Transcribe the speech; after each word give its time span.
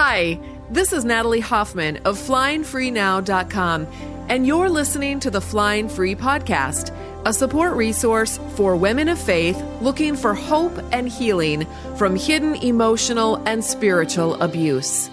Hi, 0.00 0.38
this 0.70 0.92
is 0.92 1.04
Natalie 1.04 1.40
Hoffman 1.40 1.96
of 2.04 2.16
FlyingFreeNow.com, 2.16 3.88
and 4.28 4.46
you're 4.46 4.68
listening 4.68 5.18
to 5.18 5.28
the 5.28 5.40
Flying 5.40 5.88
Free 5.88 6.14
Podcast, 6.14 6.94
a 7.26 7.32
support 7.32 7.74
resource 7.74 8.38
for 8.54 8.76
women 8.76 9.08
of 9.08 9.18
faith 9.18 9.60
looking 9.80 10.14
for 10.14 10.34
hope 10.34 10.78
and 10.92 11.08
healing 11.08 11.66
from 11.96 12.14
hidden 12.14 12.54
emotional 12.54 13.42
and 13.44 13.64
spiritual 13.64 14.40
abuse. 14.40 15.10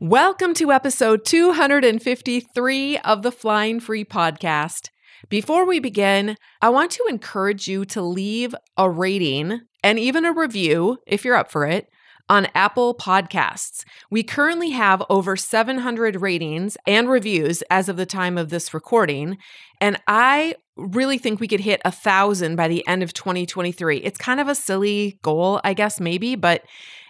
Welcome 0.00 0.54
to 0.54 0.72
episode 0.72 1.26
253 1.26 2.98
of 3.00 3.22
the 3.22 3.32
Flying 3.32 3.80
Free 3.80 4.06
Podcast. 4.06 4.88
Before 5.28 5.66
we 5.66 5.78
begin, 5.78 6.38
I 6.62 6.70
want 6.70 6.90
to 6.92 7.04
encourage 7.10 7.68
you 7.68 7.84
to 7.84 8.00
leave 8.00 8.54
a 8.78 8.88
rating 8.88 9.60
and 9.84 9.98
even 9.98 10.24
a 10.24 10.32
review 10.32 10.96
if 11.06 11.22
you're 11.22 11.36
up 11.36 11.50
for 11.50 11.66
it 11.66 11.86
on 12.28 12.48
Apple 12.54 12.94
Podcasts. 12.94 13.84
We 14.10 14.22
currently 14.22 14.70
have 14.70 15.02
over 15.08 15.36
700 15.36 16.20
ratings 16.20 16.76
and 16.86 17.08
reviews 17.08 17.62
as 17.70 17.88
of 17.88 17.96
the 17.96 18.06
time 18.06 18.38
of 18.38 18.50
this 18.50 18.74
recording, 18.74 19.38
and 19.80 20.00
I 20.06 20.56
really 20.76 21.18
think 21.18 21.40
we 21.40 21.48
could 21.48 21.60
hit 21.60 21.80
a 21.84 21.90
thousand 21.90 22.56
by 22.56 22.68
the 22.68 22.86
end 22.86 23.02
of 23.02 23.12
2023. 23.12 23.98
It's 23.98 24.18
kind 24.18 24.40
of 24.40 24.48
a 24.48 24.54
silly 24.54 25.18
goal, 25.22 25.60
I 25.64 25.74
guess, 25.74 26.00
maybe, 26.00 26.36
but 26.36 26.62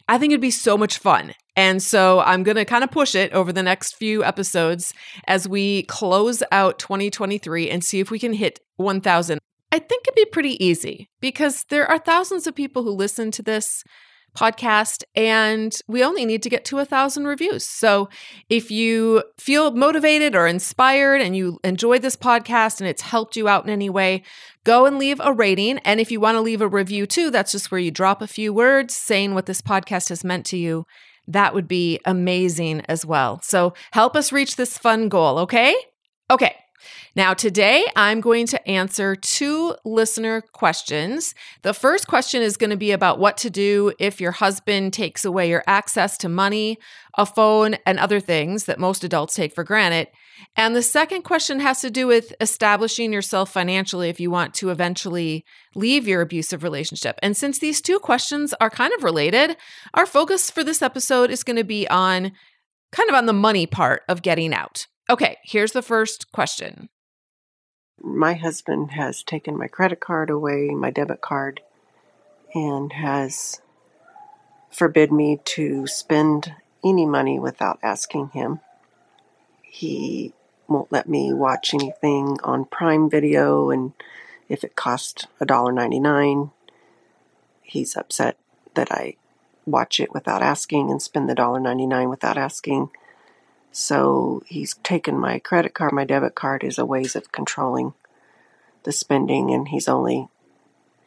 I 0.08 0.18
think 0.18 0.32
it'd 0.32 0.40
be 0.40 0.50
so 0.50 0.78
much 0.78 0.98
fun. 0.98 1.34
And 1.54 1.82
so 1.82 2.20
I'm 2.20 2.42
going 2.42 2.56
to 2.56 2.64
kind 2.64 2.82
of 2.82 2.90
push 2.90 3.14
it 3.14 3.32
over 3.32 3.52
the 3.52 3.62
next 3.62 3.96
few 3.96 4.24
episodes 4.24 4.94
as 5.26 5.48
we 5.48 5.82
close 5.82 6.42
out 6.50 6.78
2023 6.78 7.68
and 7.68 7.84
see 7.84 8.00
if 8.00 8.10
we 8.10 8.18
can 8.18 8.32
hit 8.32 8.60
1,000. 8.76 9.38
I 9.70 9.78
think 9.78 10.04
it'd 10.06 10.14
be 10.14 10.24
pretty 10.24 10.64
easy 10.64 11.10
because 11.20 11.64
there 11.68 11.86
are 11.86 11.98
thousands 11.98 12.46
of 12.46 12.54
people 12.54 12.84
who 12.84 12.90
listen 12.90 13.30
to 13.32 13.42
this 13.42 13.84
podcast 14.36 15.02
and 15.14 15.76
we 15.88 16.04
only 16.04 16.24
need 16.24 16.42
to 16.42 16.50
get 16.50 16.64
to 16.66 16.78
a 16.78 16.84
thousand 16.84 17.26
reviews. 17.26 17.64
So 17.64 18.08
if 18.48 18.70
you 18.70 19.24
feel 19.38 19.72
motivated 19.72 20.34
or 20.34 20.46
inspired 20.46 21.20
and 21.20 21.36
you 21.36 21.58
enjoy 21.64 21.98
this 21.98 22.16
podcast 22.16 22.80
and 22.80 22.88
it's 22.88 23.02
helped 23.02 23.36
you 23.36 23.48
out 23.48 23.64
in 23.64 23.70
any 23.70 23.90
way 23.90 24.22
go 24.64 24.86
and 24.86 24.98
leave 24.98 25.20
a 25.20 25.32
rating. 25.32 25.78
And 25.78 26.00
if 26.00 26.10
you 26.10 26.20
want 26.20 26.36
to 26.36 26.40
leave 26.40 26.60
a 26.60 26.68
review 26.68 27.06
too 27.06 27.30
that's 27.30 27.52
just 27.52 27.70
where 27.70 27.80
you 27.80 27.90
drop 27.90 28.22
a 28.22 28.26
few 28.26 28.52
words 28.52 28.94
saying 28.94 29.34
what 29.34 29.46
this 29.46 29.62
podcast 29.62 30.10
has 30.10 30.24
meant 30.24 30.46
to 30.46 30.56
you. 30.56 30.84
That 31.26 31.54
would 31.54 31.68
be 31.68 32.00
amazing 32.04 32.82
as 32.88 33.04
well. 33.04 33.40
So 33.42 33.74
help 33.92 34.16
us 34.16 34.32
reach 34.32 34.56
this 34.56 34.78
fun 34.78 35.08
goal 35.08 35.38
okay? 35.40 35.74
Okay 36.30 36.54
now, 37.14 37.34
today 37.34 37.84
I'm 37.96 38.20
going 38.20 38.46
to 38.48 38.68
answer 38.68 39.16
two 39.16 39.74
listener 39.84 40.40
questions. 40.40 41.34
The 41.62 41.74
first 41.74 42.06
question 42.06 42.42
is 42.42 42.56
going 42.56 42.70
to 42.70 42.76
be 42.76 42.92
about 42.92 43.18
what 43.18 43.36
to 43.38 43.50
do 43.50 43.92
if 43.98 44.20
your 44.20 44.32
husband 44.32 44.92
takes 44.92 45.24
away 45.24 45.48
your 45.48 45.64
access 45.66 46.16
to 46.18 46.28
money, 46.28 46.78
a 47.16 47.26
phone, 47.26 47.76
and 47.86 47.98
other 47.98 48.20
things 48.20 48.64
that 48.64 48.78
most 48.78 49.04
adults 49.04 49.34
take 49.34 49.54
for 49.54 49.64
granted. 49.64 50.08
And 50.56 50.74
the 50.74 50.82
second 50.82 51.22
question 51.22 51.60
has 51.60 51.80
to 51.80 51.90
do 51.90 52.06
with 52.06 52.32
establishing 52.40 53.12
yourself 53.12 53.50
financially 53.50 54.08
if 54.08 54.20
you 54.20 54.30
want 54.30 54.54
to 54.54 54.70
eventually 54.70 55.44
leave 55.74 56.06
your 56.06 56.20
abusive 56.20 56.62
relationship. 56.62 57.18
And 57.22 57.36
since 57.36 57.58
these 57.58 57.80
two 57.80 57.98
questions 57.98 58.54
are 58.60 58.70
kind 58.70 58.92
of 58.94 59.02
related, 59.02 59.56
our 59.94 60.06
focus 60.06 60.50
for 60.50 60.62
this 60.62 60.82
episode 60.82 61.30
is 61.30 61.42
going 61.42 61.56
to 61.56 61.64
be 61.64 61.88
on 61.88 62.32
kind 62.92 63.08
of 63.08 63.14
on 63.14 63.26
the 63.26 63.32
money 63.32 63.66
part 63.66 64.02
of 64.08 64.22
getting 64.22 64.54
out. 64.54 64.86
Okay, 65.10 65.38
here's 65.42 65.72
the 65.72 65.80
first 65.80 66.30
question. 66.32 66.90
My 68.02 68.34
husband 68.34 68.90
has 68.90 69.22
taken 69.22 69.56
my 69.56 69.66
credit 69.66 70.00
card 70.00 70.28
away, 70.28 70.68
my 70.68 70.90
debit 70.90 71.22
card, 71.22 71.62
and 72.54 72.92
has 72.92 73.62
forbid 74.70 75.10
me 75.10 75.40
to 75.44 75.86
spend 75.86 76.54
any 76.84 77.06
money 77.06 77.38
without 77.38 77.78
asking 77.82 78.28
him. 78.30 78.60
He 79.62 80.34
won't 80.68 80.92
let 80.92 81.08
me 81.08 81.32
watch 81.32 81.72
anything 81.72 82.36
on 82.44 82.66
Prime 82.66 83.08
Video, 83.08 83.70
and 83.70 83.94
if 84.50 84.62
it 84.62 84.76
costs 84.76 85.26
$1.99, 85.40 86.50
he's 87.62 87.96
upset 87.96 88.36
that 88.74 88.92
I 88.92 89.16
watch 89.64 90.00
it 90.00 90.12
without 90.12 90.42
asking 90.42 90.90
and 90.90 91.00
spend 91.00 91.30
the 91.30 91.34
$1.99 91.34 92.10
without 92.10 92.36
asking. 92.36 92.90
So 93.80 94.42
he's 94.46 94.74
taken 94.82 95.16
my 95.16 95.38
credit 95.38 95.72
card, 95.72 95.92
my 95.92 96.04
debit 96.04 96.34
card 96.34 96.64
as 96.64 96.78
a 96.78 96.84
ways 96.84 97.14
of 97.14 97.30
controlling 97.30 97.94
the 98.82 98.90
spending, 98.90 99.52
and 99.52 99.68
he's 99.68 99.86
only 99.86 100.26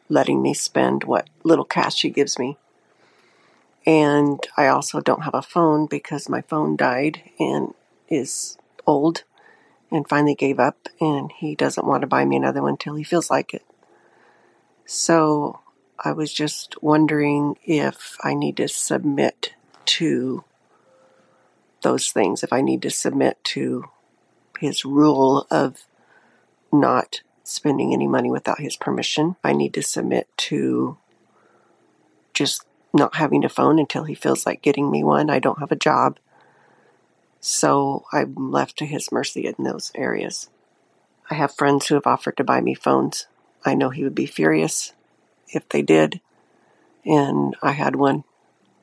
letting 0.08 0.40
me 0.40 0.54
spend 0.54 1.04
what 1.04 1.28
little 1.44 1.66
cash 1.66 2.00
he 2.00 2.08
gives 2.08 2.38
me. 2.38 2.56
And 3.84 4.40
I 4.56 4.68
also 4.68 5.02
don't 5.02 5.24
have 5.24 5.34
a 5.34 5.42
phone 5.42 5.84
because 5.84 6.30
my 6.30 6.40
phone 6.40 6.74
died 6.74 7.20
and 7.38 7.74
is 8.08 8.56
old 8.86 9.24
and 9.90 10.08
finally 10.08 10.34
gave 10.34 10.58
up, 10.58 10.88
and 10.98 11.30
he 11.30 11.54
doesn't 11.54 11.86
want 11.86 12.00
to 12.00 12.06
buy 12.06 12.24
me 12.24 12.36
another 12.36 12.62
one 12.62 12.70
until 12.70 12.94
he 12.94 13.04
feels 13.04 13.30
like 13.30 13.52
it. 13.52 13.66
So 14.86 15.60
I 15.98 16.12
was 16.12 16.32
just 16.32 16.82
wondering 16.82 17.58
if 17.64 18.16
I 18.24 18.32
need 18.32 18.56
to 18.56 18.66
submit 18.66 19.56
to 19.84 20.44
those 21.82 22.10
things, 22.10 22.42
if 22.42 22.52
I 22.52 22.60
need 22.60 22.82
to 22.82 22.90
submit 22.90 23.42
to 23.44 23.84
his 24.58 24.84
rule 24.84 25.46
of 25.50 25.86
not 26.72 27.20
spending 27.44 27.92
any 27.92 28.06
money 28.06 28.30
without 28.30 28.60
his 28.60 28.76
permission, 28.76 29.36
I 29.44 29.52
need 29.52 29.74
to 29.74 29.82
submit 29.82 30.28
to 30.38 30.96
just 32.32 32.64
not 32.94 33.16
having 33.16 33.44
a 33.44 33.48
phone 33.48 33.78
until 33.78 34.04
he 34.04 34.14
feels 34.14 34.46
like 34.46 34.62
getting 34.62 34.90
me 34.90 35.02
one. 35.02 35.30
I 35.30 35.38
don't 35.38 35.58
have 35.58 35.72
a 35.72 35.76
job. 35.76 36.18
So 37.40 38.04
I'm 38.12 38.52
left 38.52 38.76
to 38.78 38.86
his 38.86 39.10
mercy 39.10 39.46
in 39.46 39.64
those 39.64 39.90
areas. 39.94 40.48
I 41.30 41.34
have 41.34 41.54
friends 41.54 41.86
who 41.86 41.94
have 41.94 42.06
offered 42.06 42.36
to 42.36 42.44
buy 42.44 42.60
me 42.60 42.74
phones. 42.74 43.26
I 43.64 43.74
know 43.74 43.90
he 43.90 44.04
would 44.04 44.14
be 44.14 44.26
furious 44.26 44.92
if 45.48 45.68
they 45.68 45.82
did. 45.82 46.20
And 47.04 47.56
I 47.62 47.72
had 47.72 47.96
one 47.96 48.24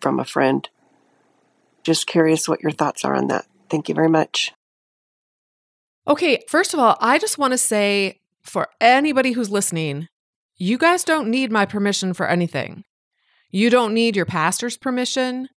from 0.02 0.20
a 0.20 0.26
friend 0.26 0.68
just 1.84 2.08
curious 2.08 2.48
what 2.48 2.62
your 2.62 2.72
thoughts 2.72 3.06
are 3.06 3.16
on 3.16 3.28
that. 3.28 3.46
Thank 3.70 3.90
you 3.90 3.96
very 3.96 4.10
much. 4.10 4.52
Okay, 6.08 6.44
first 6.48 6.74
of 6.74 6.80
all, 6.80 6.98
I 7.00 7.20
just 7.20 7.38
want 7.38 7.54
to 7.54 7.58
say 7.58 8.20
for 8.42 8.68
anybody 8.82 9.34
who's 9.34 9.52
listening, 9.52 10.08
you 10.58 10.78
guys 10.78 11.04
don't 11.04 11.30
need 11.30 11.52
my 11.52 11.66
permission 11.66 12.14
for 12.14 12.28
anything. 12.28 12.84
You 13.52 13.70
don't 13.70 13.94
need 13.94 14.16
your 14.16 14.26
pastor's 14.26 14.78
permission. 14.78 15.50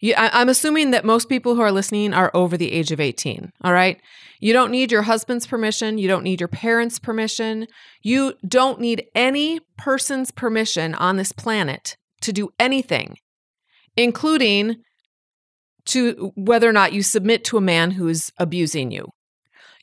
You, 0.00 0.14
I, 0.16 0.40
I'm 0.40 0.48
assuming 0.48 0.90
that 0.90 1.04
most 1.04 1.28
people 1.28 1.54
who 1.54 1.60
are 1.60 1.72
listening 1.72 2.14
are 2.14 2.30
over 2.34 2.56
the 2.56 2.72
age 2.72 2.90
of 2.92 3.00
18. 3.00 3.52
All 3.62 3.72
right. 3.72 4.00
You 4.40 4.52
don't 4.52 4.70
need 4.70 4.90
your 4.90 5.02
husband's 5.02 5.46
permission. 5.46 5.98
You 5.98 6.08
don't 6.08 6.24
need 6.24 6.40
your 6.40 6.48
parents' 6.48 6.98
permission. 6.98 7.66
You 8.02 8.34
don't 8.46 8.80
need 8.80 9.04
any 9.14 9.60
person's 9.76 10.30
permission 10.30 10.94
on 10.94 11.16
this 11.16 11.32
planet 11.32 11.96
to 12.22 12.32
do 12.32 12.50
anything, 12.58 13.18
including 13.96 14.76
to 15.90 16.32
whether 16.36 16.68
or 16.68 16.72
not 16.72 16.92
you 16.92 17.02
submit 17.02 17.44
to 17.44 17.56
a 17.56 17.62
man 17.62 17.92
who's 17.92 18.30
abusing 18.38 18.90
you. 18.90 19.10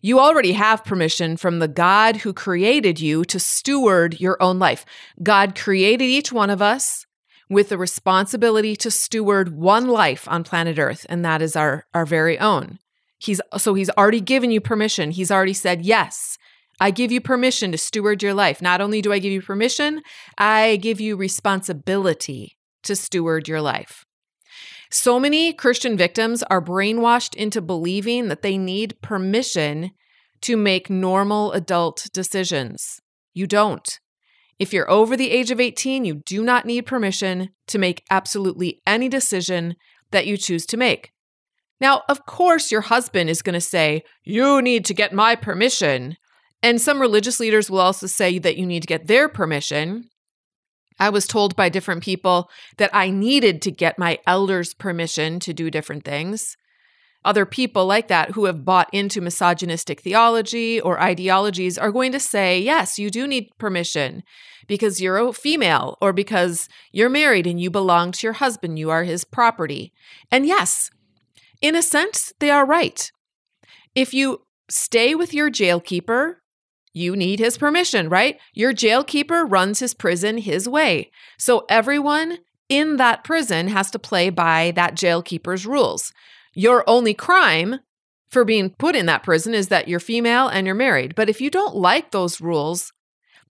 You 0.01 0.19
already 0.19 0.53
have 0.53 0.85
permission 0.85 1.38
from 1.38 1.59
the 1.59 1.68
God 1.68 2.18
who 2.18 2.31
created 2.31 3.00
you 3.00 3.25
to 3.25 3.40
steward 3.40 4.19
your 4.19 4.41
own 4.41 4.59
life. 4.59 4.85
God 5.22 5.56
created 5.56 6.06
each 6.06 6.31
one 6.31 6.50
of 6.50 6.62
us 6.62 7.06
with 7.50 7.69
the 7.69 7.78
responsibility 7.78 8.75
to 8.75 8.91
steward 8.91 9.56
one 9.56 9.88
life 9.88 10.28
on 10.28 10.44
planet 10.44 10.78
Earth, 10.78 11.06
and 11.09 11.25
that 11.25 11.41
is 11.41 11.56
our, 11.56 11.85
our 11.94 12.06
very 12.06 12.38
own. 12.38 12.79
He's 13.19 13.41
so 13.57 13.74
he's 13.74 13.89
already 13.91 14.22
given 14.22 14.51
you 14.51 14.62
permission. 14.62 15.09
He's 15.12 15.31
already 15.31 15.53
said, 15.53 15.81
Yes, 15.81 16.38
I 16.79 16.91
give 16.91 17.12
you 17.12 17.19
permission 17.19 17.72
to 17.72 17.78
steward 17.78 18.22
your 18.22 18.35
life. 18.35 18.62
Not 18.62 18.79
only 18.79 19.01
do 19.01 19.12
I 19.12 19.18
give 19.18 19.31
you 19.31 19.41
permission, 19.41 20.01
I 20.38 20.75
give 20.75 21.01
you 21.01 21.16
responsibility 21.16 22.57
to 22.83 22.95
steward 22.95 23.48
your 23.48 23.62
life. 23.62 24.06
So 24.89 25.19
many 25.19 25.54
Christian 25.54 25.98
victims 25.98 26.44
are 26.44 26.62
brainwashed 26.62 27.36
into 27.36 27.62
believing 27.62 28.30
that 28.30 28.42
they 28.42 28.57
need 28.57 29.01
permission 29.01 29.92
to 30.42 30.56
make 30.56 30.89
normal 30.89 31.51
adult 31.51 32.07
decisions. 32.13 33.01
You 33.34 33.48
don't. 33.48 33.88
If 34.60 34.74
you're 34.74 34.89
over 34.89 35.16
the 35.16 35.31
age 35.31 35.51
of 35.51 35.60
18, 35.60 36.06
you 36.06 36.16
do 36.25 36.44
not 36.44 36.66
need 36.66 36.86
permission 36.86 37.50
to 37.68 37.78
make 37.78 38.04
absolutely 38.10 38.81
any 38.88 39.10
decision 39.10 39.75
that 40.12 40.25
you 40.25 40.38
choose 40.38 40.66
to 40.68 40.78
make. 40.78 41.12
Now, 41.80 42.04
of 42.10 42.25
course, 42.25 42.72
your 42.72 42.81
husband 42.81 43.30
is 43.30 43.44
going 43.44 43.54
to 43.54 43.62
say, 43.62 44.04
You 44.24 44.62
need 44.62 44.86
to 44.86 44.94
get 44.94 45.13
my 45.13 45.36
permission. 45.36 46.18
And 46.63 46.81
some 46.81 47.00
religious 47.00 47.39
leaders 47.39 47.69
will 47.69 47.80
also 47.80 48.07
say 48.07 48.39
that 48.39 48.57
you 48.57 48.66
need 48.66 48.81
to 48.81 48.88
get 48.88 49.06
their 49.06 49.30
permission. 49.30 50.10
I 50.99 51.09
was 51.09 51.27
told 51.27 51.55
by 51.55 51.69
different 51.69 52.03
people 52.03 52.49
that 52.77 52.89
I 52.94 53.09
needed 53.09 53.61
to 53.63 53.71
get 53.71 53.99
my 53.99 54.19
elders' 54.25 54.73
permission 54.73 55.39
to 55.41 55.53
do 55.53 55.69
different 55.69 56.03
things. 56.03 56.57
other 57.27 57.45
people 57.45 57.85
like 57.85 58.07
that 58.07 58.31
who 58.31 58.45
have 58.45 58.63
bought 58.63 58.89
into 58.94 59.19
misogynistic 59.19 59.99
theology 60.01 60.79
or 60.79 61.01
ideologies 61.01 61.77
are 61.77 61.91
going 61.91 62.13
to 62.13 62.19
say, 62.21 62.57
yes, 62.57 62.97
you 62.97 63.09
do 63.09 63.27
need 63.27 63.49
permission 63.57 64.23
because 64.65 65.01
you're 65.01 65.17
a 65.17 65.33
female 65.33 65.97
or 66.01 66.13
because 66.13 66.69
you're 66.94 67.09
married 67.09 67.45
and 67.45 67.59
you 67.59 67.69
belong 67.69 68.13
to 68.13 68.25
your 68.25 68.33
husband, 68.33 68.79
you 68.79 68.89
are 68.89 69.03
his 69.03 69.25
property. 69.25 69.91
And 70.31 70.45
yes, 70.45 70.89
in 71.61 71.75
a 71.75 71.81
sense, 71.81 72.31
they 72.39 72.50
are 72.50 72.65
right. 72.65 73.11
If 73.93 74.13
you 74.13 74.43
stay 74.69 75.13
with 75.13 75.33
your 75.33 75.51
jailkeeper, 75.51 76.35
you 76.94 77.16
need 77.16 77.39
his 77.39 77.57
permission, 77.57 78.10
right? 78.10 78.39
Your 78.54 78.74
jailkeeper 78.74 79.50
runs 79.50 79.80
his 79.80 79.94
prison 79.94 80.38
his 80.38 80.68
way. 80.68 81.12
So 81.38 81.66
everyone 81.69 82.39
in 82.69 82.98
that 82.98 83.24
prison 83.24 83.68
has 83.69 83.92
to 83.92 84.00
play 84.00 84.30
by 84.30 84.72
that 84.75 84.95
jailkeeper's 84.95 85.66
rules. 85.66 86.12
Your 86.54 86.84
only 86.88 87.13
crime 87.13 87.80
for 88.30 88.44
being 88.44 88.72
put 88.72 88.95
in 88.95 89.06
that 89.06 89.24
prison 89.24 89.54
is 89.54 89.69
that 89.69 89.88
you're 89.88 90.00
female 90.00 90.48
and 90.48 90.66
you're 90.66 90.75
married. 90.75 91.16
But 91.16 91.30
if 91.30 91.39
you 91.39 91.50
don't 91.50 91.75
like 91.75 92.12
those 92.12 92.42
rules, 92.42 92.92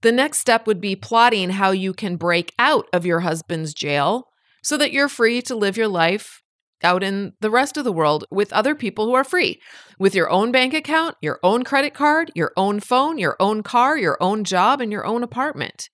the 0.02 0.12
next 0.12 0.40
step 0.40 0.68
would 0.68 0.80
be 0.80 0.96
plotting 0.96 1.52
how 1.52 1.72
you 1.72 1.94
can 1.94 2.18
break 2.18 2.54
out 2.60 2.88
of 2.94 3.06
your 3.06 3.22
husband's 3.22 3.74
jail 3.74 4.28
so 4.62 4.78
that 4.78 4.92
you're 4.92 5.10
free 5.10 5.42
to 5.44 5.56
live 5.56 5.78
your 5.78 5.88
life 5.88 6.44
out 6.84 7.04
in 7.04 7.34
the 7.40 7.50
rest 7.50 7.78
of 7.78 7.84
the 7.84 7.92
world 7.92 8.26
with 8.30 8.54
other 8.54 8.76
people 8.76 9.06
who 9.06 9.14
are 9.14 9.24
free, 9.24 9.60
with 10.00 10.16
your 10.16 10.30
own 10.30 10.52
bank 10.52 10.74
account, 10.74 11.16
your 11.22 11.40
own 11.44 11.64
credit 11.64 11.94
card, 11.94 12.32
your 12.36 12.52
own 12.56 12.80
phone, 12.80 13.18
your 13.18 13.36
own 13.40 13.64
car, 13.64 13.98
your 13.98 14.18
own 14.22 14.44
job, 14.44 14.82
and 14.82 14.92
your 14.92 15.06
own 15.06 15.24
apartment. 15.24 15.90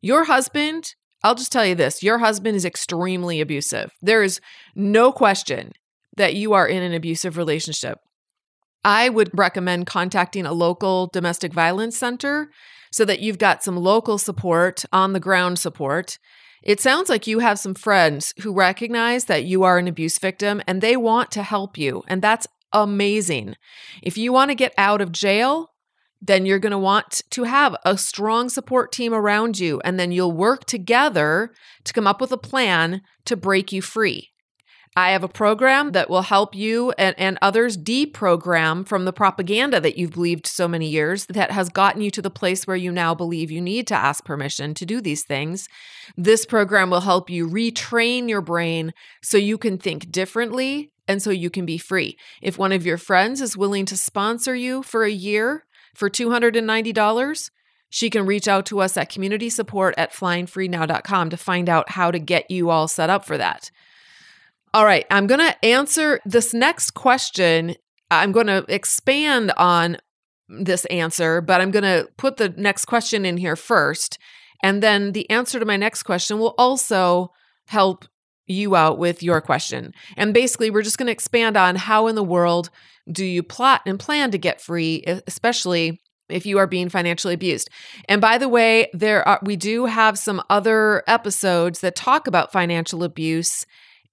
Your 0.00 0.24
husband, 0.24 0.94
I'll 1.22 1.34
just 1.34 1.52
tell 1.52 1.66
you 1.66 1.74
this 1.74 2.02
your 2.02 2.18
husband 2.18 2.56
is 2.56 2.64
extremely 2.64 3.40
abusive. 3.40 3.90
There 4.00 4.22
is 4.22 4.40
no 4.74 5.12
question 5.12 5.72
that 6.16 6.34
you 6.34 6.52
are 6.52 6.66
in 6.66 6.82
an 6.82 6.92
abusive 6.92 7.36
relationship, 7.36 7.98
I 8.84 9.08
would 9.08 9.30
recommend 9.34 9.86
contacting 9.86 10.44
a 10.44 10.52
local 10.52 11.08
domestic 11.12 11.52
violence 11.52 11.96
center 11.96 12.50
so 12.90 13.04
that 13.04 13.20
you've 13.20 13.38
got 13.38 13.62
some 13.62 13.76
local 13.76 14.18
support, 14.18 14.84
on 14.92 15.12
the 15.12 15.20
ground 15.20 15.58
support. 15.58 16.18
It 16.62 16.80
sounds 16.80 17.08
like 17.08 17.26
you 17.26 17.40
have 17.40 17.58
some 17.58 17.74
friends 17.74 18.32
who 18.40 18.54
recognize 18.54 19.24
that 19.24 19.44
you 19.44 19.64
are 19.64 19.78
an 19.78 19.88
abuse 19.88 20.18
victim 20.18 20.62
and 20.66 20.80
they 20.80 20.96
want 20.96 21.30
to 21.32 21.42
help 21.42 21.76
you. 21.76 22.02
And 22.06 22.22
that's 22.22 22.46
amazing. 22.72 23.56
If 24.02 24.16
you 24.16 24.32
want 24.32 24.50
to 24.50 24.54
get 24.54 24.72
out 24.78 25.00
of 25.00 25.12
jail, 25.12 25.72
then 26.20 26.46
you're 26.46 26.60
going 26.60 26.70
to 26.70 26.78
want 26.78 27.22
to 27.30 27.42
have 27.42 27.74
a 27.84 27.98
strong 27.98 28.48
support 28.48 28.92
team 28.92 29.12
around 29.12 29.58
you. 29.58 29.80
And 29.84 29.98
then 29.98 30.12
you'll 30.12 30.32
work 30.32 30.64
together 30.64 31.52
to 31.84 31.92
come 31.92 32.06
up 32.06 32.20
with 32.20 32.30
a 32.30 32.38
plan 32.38 33.02
to 33.24 33.36
break 33.36 33.72
you 33.72 33.82
free. 33.82 34.31
I 34.94 35.12
have 35.12 35.24
a 35.24 35.28
program 35.28 35.92
that 35.92 36.10
will 36.10 36.22
help 36.22 36.54
you 36.54 36.90
and, 36.98 37.14
and 37.18 37.38
others 37.40 37.78
deprogram 37.78 38.86
from 38.86 39.06
the 39.06 39.12
propaganda 39.12 39.80
that 39.80 39.96
you've 39.96 40.12
believed 40.12 40.46
so 40.46 40.68
many 40.68 40.86
years 40.86 41.24
that 41.26 41.50
has 41.50 41.70
gotten 41.70 42.02
you 42.02 42.10
to 42.10 42.20
the 42.20 42.28
place 42.28 42.66
where 42.66 42.76
you 42.76 42.92
now 42.92 43.14
believe 43.14 43.50
you 43.50 43.62
need 43.62 43.86
to 43.86 43.94
ask 43.94 44.22
permission 44.22 44.74
to 44.74 44.84
do 44.84 45.00
these 45.00 45.22
things. 45.22 45.66
This 46.14 46.44
program 46.44 46.90
will 46.90 47.00
help 47.00 47.30
you 47.30 47.48
retrain 47.48 48.28
your 48.28 48.42
brain 48.42 48.92
so 49.22 49.38
you 49.38 49.56
can 49.56 49.78
think 49.78 50.12
differently 50.12 50.92
and 51.08 51.22
so 51.22 51.30
you 51.30 51.48
can 51.48 51.64
be 51.64 51.78
free. 51.78 52.18
If 52.42 52.58
one 52.58 52.72
of 52.72 52.84
your 52.84 52.98
friends 52.98 53.40
is 53.40 53.56
willing 53.56 53.86
to 53.86 53.96
sponsor 53.96 54.54
you 54.54 54.82
for 54.82 55.04
a 55.04 55.10
year 55.10 55.64
for 55.94 56.10
$290, 56.10 57.50
she 57.88 58.10
can 58.10 58.26
reach 58.26 58.46
out 58.46 58.66
to 58.66 58.80
us 58.80 58.98
at 58.98 59.08
community 59.08 59.48
support 59.48 59.94
at 59.96 60.12
flyingfreenow.com 60.12 61.30
to 61.30 61.36
find 61.38 61.70
out 61.70 61.90
how 61.90 62.10
to 62.10 62.18
get 62.18 62.50
you 62.50 62.68
all 62.68 62.88
set 62.88 63.08
up 63.08 63.24
for 63.24 63.38
that. 63.38 63.70
All 64.74 64.86
right, 64.86 65.04
I'm 65.10 65.26
going 65.26 65.40
to 65.40 65.64
answer 65.64 66.18
this 66.24 66.54
next 66.54 66.92
question. 66.92 67.76
I'm 68.10 68.32
going 68.32 68.46
to 68.46 68.64
expand 68.68 69.52
on 69.58 69.98
this 70.48 70.86
answer, 70.86 71.42
but 71.42 71.60
I'm 71.60 71.70
going 71.70 71.84
to 71.84 72.08
put 72.16 72.38
the 72.38 72.48
next 72.50 72.86
question 72.86 73.26
in 73.26 73.36
here 73.36 73.56
first. 73.56 74.18
And 74.62 74.82
then 74.82 75.12
the 75.12 75.28
answer 75.28 75.58
to 75.58 75.66
my 75.66 75.76
next 75.76 76.04
question 76.04 76.38
will 76.38 76.54
also 76.56 77.32
help 77.66 78.06
you 78.46 78.74
out 78.74 78.98
with 78.98 79.22
your 79.22 79.42
question. 79.42 79.92
And 80.16 80.32
basically, 80.32 80.70
we're 80.70 80.82
just 80.82 80.96
going 80.96 81.06
to 81.06 81.12
expand 81.12 81.58
on 81.58 81.76
how 81.76 82.06
in 82.06 82.14
the 82.14 82.24
world 82.24 82.70
do 83.10 83.26
you 83.26 83.42
plot 83.42 83.82
and 83.84 84.00
plan 84.00 84.30
to 84.30 84.38
get 84.38 84.62
free, 84.62 85.04
especially 85.26 86.00
if 86.30 86.46
you 86.46 86.56
are 86.56 86.66
being 86.66 86.88
financially 86.88 87.34
abused. 87.34 87.68
And 88.08 88.22
by 88.22 88.38
the 88.38 88.48
way, 88.48 88.88
there 88.94 89.26
are 89.28 89.40
we 89.42 89.56
do 89.56 89.84
have 89.84 90.18
some 90.18 90.42
other 90.48 91.02
episodes 91.06 91.80
that 91.80 91.94
talk 91.94 92.26
about 92.26 92.52
financial 92.52 93.04
abuse 93.04 93.66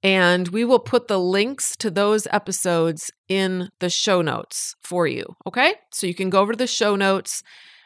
and 0.03 0.47
we 0.49 0.63
will 0.63 0.79
put 0.79 1.07
the 1.07 1.19
links 1.19 1.75
to 1.77 1.91
those 1.91 2.27
episodes 2.31 3.11
in 3.27 3.69
the 3.79 3.89
show 3.89 4.21
notes 4.21 4.75
for 4.83 5.07
you. 5.07 5.25
Okay. 5.45 5.75
So 5.91 6.07
you 6.07 6.15
can 6.15 6.29
go 6.29 6.39
over 6.39 6.53
to 6.53 6.57
the 6.57 6.67
show 6.67 6.95
notes, 6.95 7.43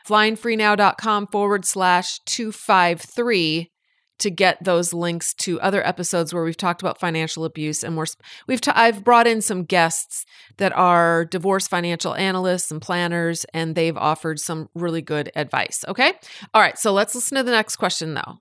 flyingfreenow.com 0.08 1.28
forward 1.28 1.66
slash 1.66 2.20
253 2.26 3.72
to 4.20 4.30
get 4.30 4.64
those 4.64 4.94
links 4.94 5.34
to 5.34 5.60
other 5.60 5.86
episodes 5.86 6.34
where 6.34 6.44
we've 6.44 6.56
talked 6.56 6.82
about 6.82 7.00
financial 7.00 7.46
abuse 7.46 7.84
and 7.84 7.98
we're 7.98 8.06
we've 8.48 8.62
i 8.68 8.88
I've 8.88 9.04
brought 9.04 9.28
in 9.28 9.42
some 9.42 9.64
guests 9.64 10.26
that 10.58 10.72
are 10.74 11.26
divorce 11.26 11.68
financial 11.68 12.14
analysts 12.16 12.70
and 12.70 12.82
planners 12.82 13.46
and 13.54 13.76
they've 13.76 13.98
offered 13.98 14.40
some 14.40 14.70
really 14.76 15.02
good 15.02 15.32
advice 15.36 15.84
okay 15.88 16.14
all 16.54 16.62
right 16.62 16.78
so 16.78 16.94
let's 16.94 17.16
listen 17.16 17.38
to 17.38 17.44
the 17.44 17.52
next 17.52 17.78
question 17.78 18.14
though 18.14 18.40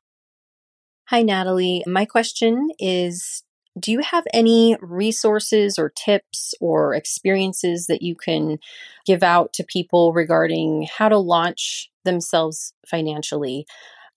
Hi 1.07 1.23
Natalie 1.23 1.83
my 1.87 2.05
question 2.05 2.69
is 2.79 3.43
do 3.79 3.91
you 3.91 4.01
have 4.01 4.25
any 4.35 4.77
resources 4.81 5.79
or 5.79 5.91
tips 5.91 6.55
or 6.61 6.95
experiences 6.95 7.87
that 7.87 8.03
you 8.03 8.15
can 8.15 8.59
give 9.07 9.23
out 9.23 9.53
to 9.55 9.65
people 9.65 10.13
regarding 10.13 10.87
how 10.99 11.09
to 11.09 11.19
launch 11.19 11.91
themselves 12.05 12.75
financially? 12.87 13.67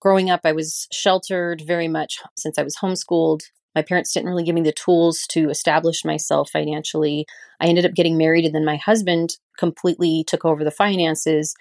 Growing 0.00 0.30
up, 0.30 0.40
I 0.44 0.52
was 0.52 0.86
sheltered 0.92 1.62
very 1.66 1.88
much 1.88 2.18
since 2.36 2.58
I 2.58 2.62
was 2.62 2.76
homeschooled. 2.76 3.44
My 3.74 3.82
parents 3.82 4.12
didn't 4.12 4.28
really 4.28 4.44
give 4.44 4.54
me 4.54 4.62
the 4.62 4.72
tools 4.72 5.26
to 5.30 5.50
establish 5.50 6.04
myself 6.04 6.50
financially. 6.50 7.26
I 7.60 7.66
ended 7.66 7.86
up 7.86 7.94
getting 7.94 8.18
married, 8.18 8.44
and 8.44 8.54
then 8.54 8.64
my 8.64 8.76
husband 8.76 9.36
completely 9.58 10.24
took 10.26 10.44
over 10.44 10.64
the 10.64 10.70
finances. 10.70 11.54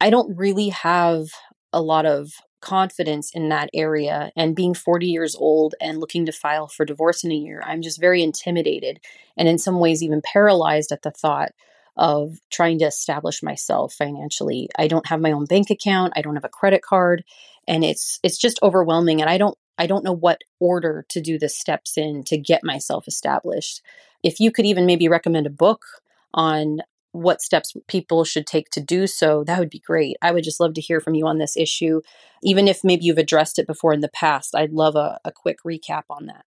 I 0.00 0.10
don't 0.10 0.36
really 0.36 0.68
have 0.70 1.28
a 1.72 1.80
lot 1.80 2.06
of 2.06 2.32
confidence 2.64 3.30
in 3.34 3.50
that 3.50 3.68
area. 3.74 4.32
And 4.34 4.56
being 4.56 4.72
40 4.72 5.06
years 5.06 5.36
old 5.36 5.74
and 5.82 5.98
looking 5.98 6.24
to 6.26 6.32
file 6.32 6.66
for 6.66 6.86
divorce 6.86 7.22
in 7.22 7.30
a 7.30 7.36
year, 7.36 7.62
I'm 7.64 7.82
just 7.82 8.00
very 8.00 8.22
intimidated 8.22 9.00
and 9.36 9.46
in 9.46 9.58
some 9.58 9.80
ways 9.80 10.02
even 10.02 10.22
paralyzed 10.22 10.90
at 10.90 11.02
the 11.02 11.10
thought 11.10 11.52
of 11.96 12.38
trying 12.50 12.78
to 12.78 12.86
establish 12.86 13.42
myself 13.42 13.92
financially. 13.92 14.70
I 14.76 14.88
don't 14.88 15.06
have 15.06 15.20
my 15.20 15.32
own 15.32 15.44
bank 15.44 15.68
account, 15.68 16.14
I 16.16 16.22
don't 16.22 16.36
have 16.36 16.44
a 16.44 16.48
credit 16.48 16.82
card, 16.82 17.22
and 17.68 17.84
it's 17.84 18.18
it's 18.22 18.38
just 18.38 18.58
overwhelming 18.62 19.20
and 19.20 19.28
I 19.28 19.38
don't 19.38 19.56
I 19.76 19.86
don't 19.86 20.04
know 20.04 20.12
what 20.12 20.40
order 20.58 21.04
to 21.10 21.20
do 21.20 21.38
the 21.38 21.48
steps 21.48 21.98
in 21.98 22.24
to 22.24 22.38
get 22.38 22.64
myself 22.64 23.06
established. 23.06 23.82
If 24.22 24.40
you 24.40 24.50
could 24.50 24.64
even 24.64 24.86
maybe 24.86 25.08
recommend 25.08 25.46
a 25.46 25.50
book 25.50 25.84
on 26.32 26.80
what 27.14 27.40
steps 27.40 27.74
people 27.86 28.24
should 28.24 28.46
take 28.46 28.70
to 28.70 28.80
do 28.80 29.06
so, 29.06 29.44
that 29.44 29.58
would 29.58 29.70
be 29.70 29.78
great. 29.78 30.16
I 30.20 30.32
would 30.32 30.44
just 30.44 30.58
love 30.58 30.74
to 30.74 30.80
hear 30.80 31.00
from 31.00 31.14
you 31.14 31.26
on 31.26 31.38
this 31.38 31.56
issue. 31.56 32.00
Even 32.42 32.66
if 32.66 32.82
maybe 32.82 33.04
you've 33.04 33.18
addressed 33.18 33.58
it 33.58 33.66
before 33.66 33.92
in 33.92 34.00
the 34.00 34.08
past, 34.08 34.54
I'd 34.54 34.72
love 34.72 34.96
a, 34.96 35.18
a 35.24 35.30
quick 35.30 35.58
recap 35.64 36.02
on 36.10 36.26
that. 36.26 36.44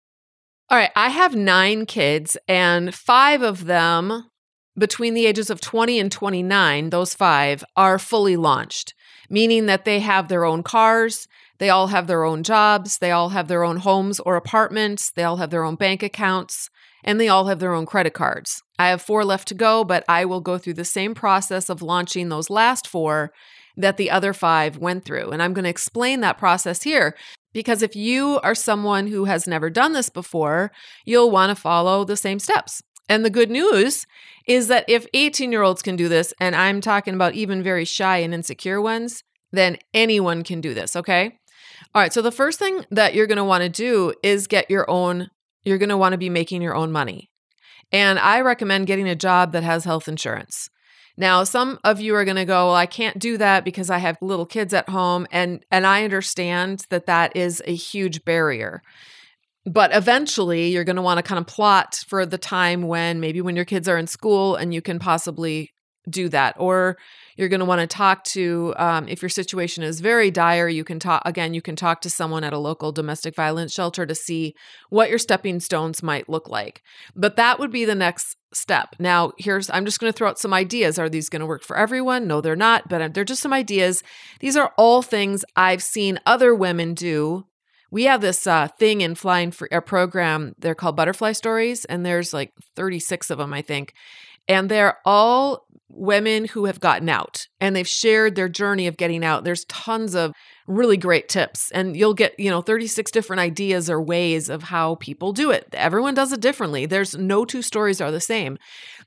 All 0.70 0.78
right. 0.78 0.90
I 0.96 1.10
have 1.10 1.36
nine 1.36 1.84
kids, 1.84 2.38
and 2.48 2.94
five 2.94 3.42
of 3.42 3.66
them 3.66 4.30
between 4.76 5.14
the 5.14 5.26
ages 5.26 5.50
of 5.50 5.60
20 5.60 6.00
and 6.00 6.10
29, 6.10 6.90
those 6.90 7.14
five 7.14 7.62
are 7.76 7.98
fully 7.98 8.36
launched, 8.36 8.94
meaning 9.28 9.66
that 9.66 9.84
they 9.84 10.00
have 10.00 10.28
their 10.28 10.44
own 10.44 10.62
cars, 10.62 11.28
they 11.58 11.70
all 11.70 11.88
have 11.88 12.06
their 12.06 12.24
own 12.24 12.42
jobs, 12.42 12.98
they 12.98 13.12
all 13.12 13.28
have 13.28 13.46
their 13.46 13.62
own 13.62 13.76
homes 13.76 14.18
or 14.20 14.34
apartments, 14.34 15.12
they 15.12 15.22
all 15.22 15.36
have 15.36 15.50
their 15.50 15.64
own 15.64 15.76
bank 15.76 16.02
accounts 16.02 16.70
and 17.04 17.20
they 17.20 17.28
all 17.28 17.46
have 17.46 17.60
their 17.60 17.74
own 17.74 17.86
credit 17.86 18.14
cards. 18.14 18.62
I 18.78 18.88
have 18.88 19.02
four 19.02 19.24
left 19.24 19.46
to 19.48 19.54
go, 19.54 19.84
but 19.84 20.04
I 20.08 20.24
will 20.24 20.40
go 20.40 20.58
through 20.58 20.74
the 20.74 20.84
same 20.84 21.14
process 21.14 21.68
of 21.68 21.82
launching 21.82 22.28
those 22.28 22.50
last 22.50 22.88
four 22.88 23.30
that 23.76 23.96
the 23.96 24.10
other 24.10 24.32
five 24.32 24.78
went 24.78 25.04
through. 25.04 25.30
And 25.30 25.42
I'm 25.42 25.52
going 25.52 25.64
to 25.64 25.70
explain 25.70 26.20
that 26.20 26.38
process 26.38 26.82
here 26.82 27.14
because 27.52 27.82
if 27.82 27.94
you 27.94 28.40
are 28.42 28.54
someone 28.54 29.06
who 29.06 29.26
has 29.26 29.46
never 29.46 29.70
done 29.70 29.92
this 29.92 30.08
before, 30.08 30.72
you'll 31.04 31.30
want 31.30 31.50
to 31.50 31.60
follow 31.60 32.04
the 32.04 32.16
same 32.16 32.38
steps. 32.38 32.82
And 33.08 33.24
the 33.24 33.30
good 33.30 33.50
news 33.50 34.06
is 34.46 34.68
that 34.68 34.84
if 34.88 35.06
18 35.12 35.52
year 35.52 35.62
olds 35.62 35.82
can 35.82 35.94
do 35.94 36.08
this, 36.08 36.32
and 36.40 36.56
I'm 36.56 36.80
talking 36.80 37.14
about 37.14 37.34
even 37.34 37.62
very 37.62 37.84
shy 37.84 38.18
and 38.18 38.32
insecure 38.32 38.80
ones, 38.80 39.22
then 39.52 39.76
anyone 39.92 40.42
can 40.42 40.60
do 40.60 40.74
this, 40.74 40.96
okay? 40.96 41.38
All 41.94 42.02
right, 42.02 42.12
so 42.12 42.22
the 42.22 42.32
first 42.32 42.58
thing 42.58 42.84
that 42.90 43.14
you're 43.14 43.28
want 43.44 43.62
to 43.62 43.68
do 43.68 44.14
is 44.22 44.46
get 44.46 44.70
your 44.70 44.88
own 44.90 45.30
you're 45.64 45.78
going 45.78 45.88
to 45.88 45.96
want 45.96 46.12
to 46.12 46.18
be 46.18 46.30
making 46.30 46.62
your 46.62 46.74
own 46.74 46.92
money. 46.92 47.30
And 47.92 48.18
I 48.18 48.40
recommend 48.40 48.86
getting 48.86 49.08
a 49.08 49.14
job 49.14 49.52
that 49.52 49.62
has 49.62 49.84
health 49.84 50.08
insurance. 50.08 50.68
Now, 51.16 51.44
some 51.44 51.78
of 51.84 52.00
you 52.00 52.16
are 52.16 52.24
going 52.24 52.36
to 52.36 52.44
go, 52.44 52.66
well, 52.66 52.74
I 52.74 52.86
can't 52.86 53.18
do 53.20 53.36
that 53.38 53.64
because 53.64 53.88
I 53.88 53.98
have 53.98 54.16
little 54.20 54.46
kids 54.46 54.74
at 54.74 54.88
home 54.88 55.26
and 55.30 55.64
and 55.70 55.86
I 55.86 56.02
understand 56.04 56.86
that 56.90 57.06
that 57.06 57.36
is 57.36 57.62
a 57.66 57.74
huge 57.74 58.24
barrier. 58.24 58.82
but 59.66 59.94
eventually 59.94 60.68
you're 60.68 60.84
going 60.84 60.96
to 60.96 61.02
want 61.02 61.18
to 61.18 61.22
kind 61.22 61.38
of 61.38 61.46
plot 61.46 62.04
for 62.06 62.26
the 62.26 62.38
time 62.38 62.82
when 62.82 63.20
maybe 63.20 63.40
when 63.40 63.56
your 63.56 63.64
kids 63.64 63.88
are 63.88 63.96
in 63.96 64.06
school 64.06 64.56
and 64.56 64.74
you 64.74 64.82
can 64.82 64.98
possibly 64.98 65.70
do 66.08 66.28
that 66.28 66.54
or 66.58 66.96
you're 67.36 67.48
going 67.48 67.60
to 67.60 67.66
want 67.66 67.80
to 67.80 67.86
talk 67.86 68.24
to 68.24 68.74
um, 68.76 69.08
if 69.08 69.22
your 69.22 69.28
situation 69.28 69.82
is 69.82 70.00
very 70.00 70.30
dire 70.30 70.68
you 70.68 70.84
can 70.84 70.98
talk 70.98 71.22
again 71.24 71.54
you 71.54 71.62
can 71.62 71.76
talk 71.76 72.00
to 72.00 72.10
someone 72.10 72.44
at 72.44 72.52
a 72.52 72.58
local 72.58 72.92
domestic 72.92 73.34
violence 73.34 73.72
shelter 73.72 74.04
to 74.06 74.14
see 74.14 74.54
what 74.90 75.08
your 75.08 75.18
stepping 75.18 75.60
stones 75.60 76.02
might 76.02 76.28
look 76.28 76.48
like. 76.48 76.82
But 77.16 77.36
that 77.36 77.58
would 77.58 77.70
be 77.70 77.84
the 77.84 77.94
next 77.94 78.36
step. 78.52 78.94
Now 78.98 79.32
here's 79.38 79.70
i'm 79.70 79.84
just 79.84 79.98
going 79.98 80.12
to 80.12 80.16
throw 80.16 80.28
out 80.28 80.38
some 80.38 80.54
ideas. 80.54 80.98
Are 80.98 81.08
these 81.08 81.28
going 81.28 81.40
to 81.40 81.46
work 81.46 81.62
for 81.64 81.76
everyone? 81.76 82.26
No 82.26 82.40
they're 82.40 82.56
not 82.56 82.88
but 82.88 83.14
they're 83.14 83.24
just 83.24 83.42
some 83.42 83.52
ideas. 83.52 84.02
These 84.40 84.56
are 84.56 84.72
all 84.76 85.02
things 85.02 85.44
i've 85.56 85.82
seen 85.82 86.20
other 86.26 86.54
women 86.54 86.94
do. 86.94 87.46
We 87.90 88.04
have 88.04 88.20
this 88.20 88.46
uh, 88.46 88.68
thing 88.68 89.02
in 89.02 89.14
flying 89.14 89.50
for 89.50 89.68
a 89.70 89.80
program 89.80 90.54
they're 90.58 90.74
called 90.74 90.96
butterfly 90.96 91.32
stories 91.32 91.84
and 91.84 92.04
there's 92.04 92.32
like 92.34 92.52
36 92.76 93.30
of 93.30 93.38
them 93.38 93.52
i 93.52 93.62
think. 93.62 93.94
And 94.46 94.70
they're 94.70 94.98
all 95.06 95.63
women 95.96 96.46
who 96.46 96.64
have 96.64 96.80
gotten 96.80 97.08
out 97.08 97.46
and 97.60 97.74
they've 97.74 97.88
shared 97.88 98.34
their 98.34 98.48
journey 98.48 98.86
of 98.86 98.96
getting 98.96 99.24
out. 99.24 99.44
There's 99.44 99.64
tons 99.66 100.14
of 100.14 100.32
really 100.66 100.96
great 100.96 101.28
tips 101.28 101.70
and 101.72 101.96
you'll 101.96 102.14
get, 102.14 102.38
you 102.38 102.50
know, 102.50 102.62
36 102.62 103.10
different 103.10 103.40
ideas 103.40 103.88
or 103.88 104.02
ways 104.02 104.48
of 104.48 104.64
how 104.64 104.96
people 104.96 105.32
do 105.32 105.50
it. 105.50 105.66
Everyone 105.72 106.14
does 106.14 106.32
it 106.32 106.40
differently. 106.40 106.86
There's 106.86 107.14
no 107.16 107.44
two 107.44 107.62
stories 107.62 108.00
are 108.00 108.10
the 108.10 108.20
same. 108.20 108.58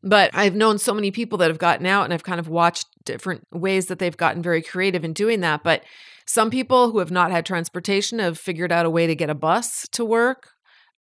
But 0.04 0.32
I've 0.34 0.56
known 0.56 0.78
so 0.78 0.94
many 0.94 1.12
people 1.12 1.38
that 1.40 1.50
have 1.50 1.58
gotten 1.58 1.86
out 1.86 2.06
and 2.06 2.14
I've 2.14 2.24
kind 2.24 2.40
of 2.40 2.48
watched 2.48 2.86
different 3.06 3.46
ways 3.52 3.88
that 3.88 4.00
they've 4.00 4.16
gotten 4.16 4.42
very 4.42 4.62
creative 4.62 5.04
in 5.04 5.14
doing 5.14 5.42
that, 5.42 5.64
but 5.64 5.84
some 6.26 6.50
people 6.50 6.92
who 6.92 7.00
have 7.00 7.12
not 7.12 7.32
had 7.32 7.46
transportation 7.46 8.20
have 8.20 8.38
figured 8.38 8.72
out 8.72 8.86
a 8.86 8.90
way 8.90 9.08
to 9.08 9.16
get 9.16 9.30
a 9.30 9.36
bus 9.36 9.88
to 9.94 10.04
work. 10.04 10.50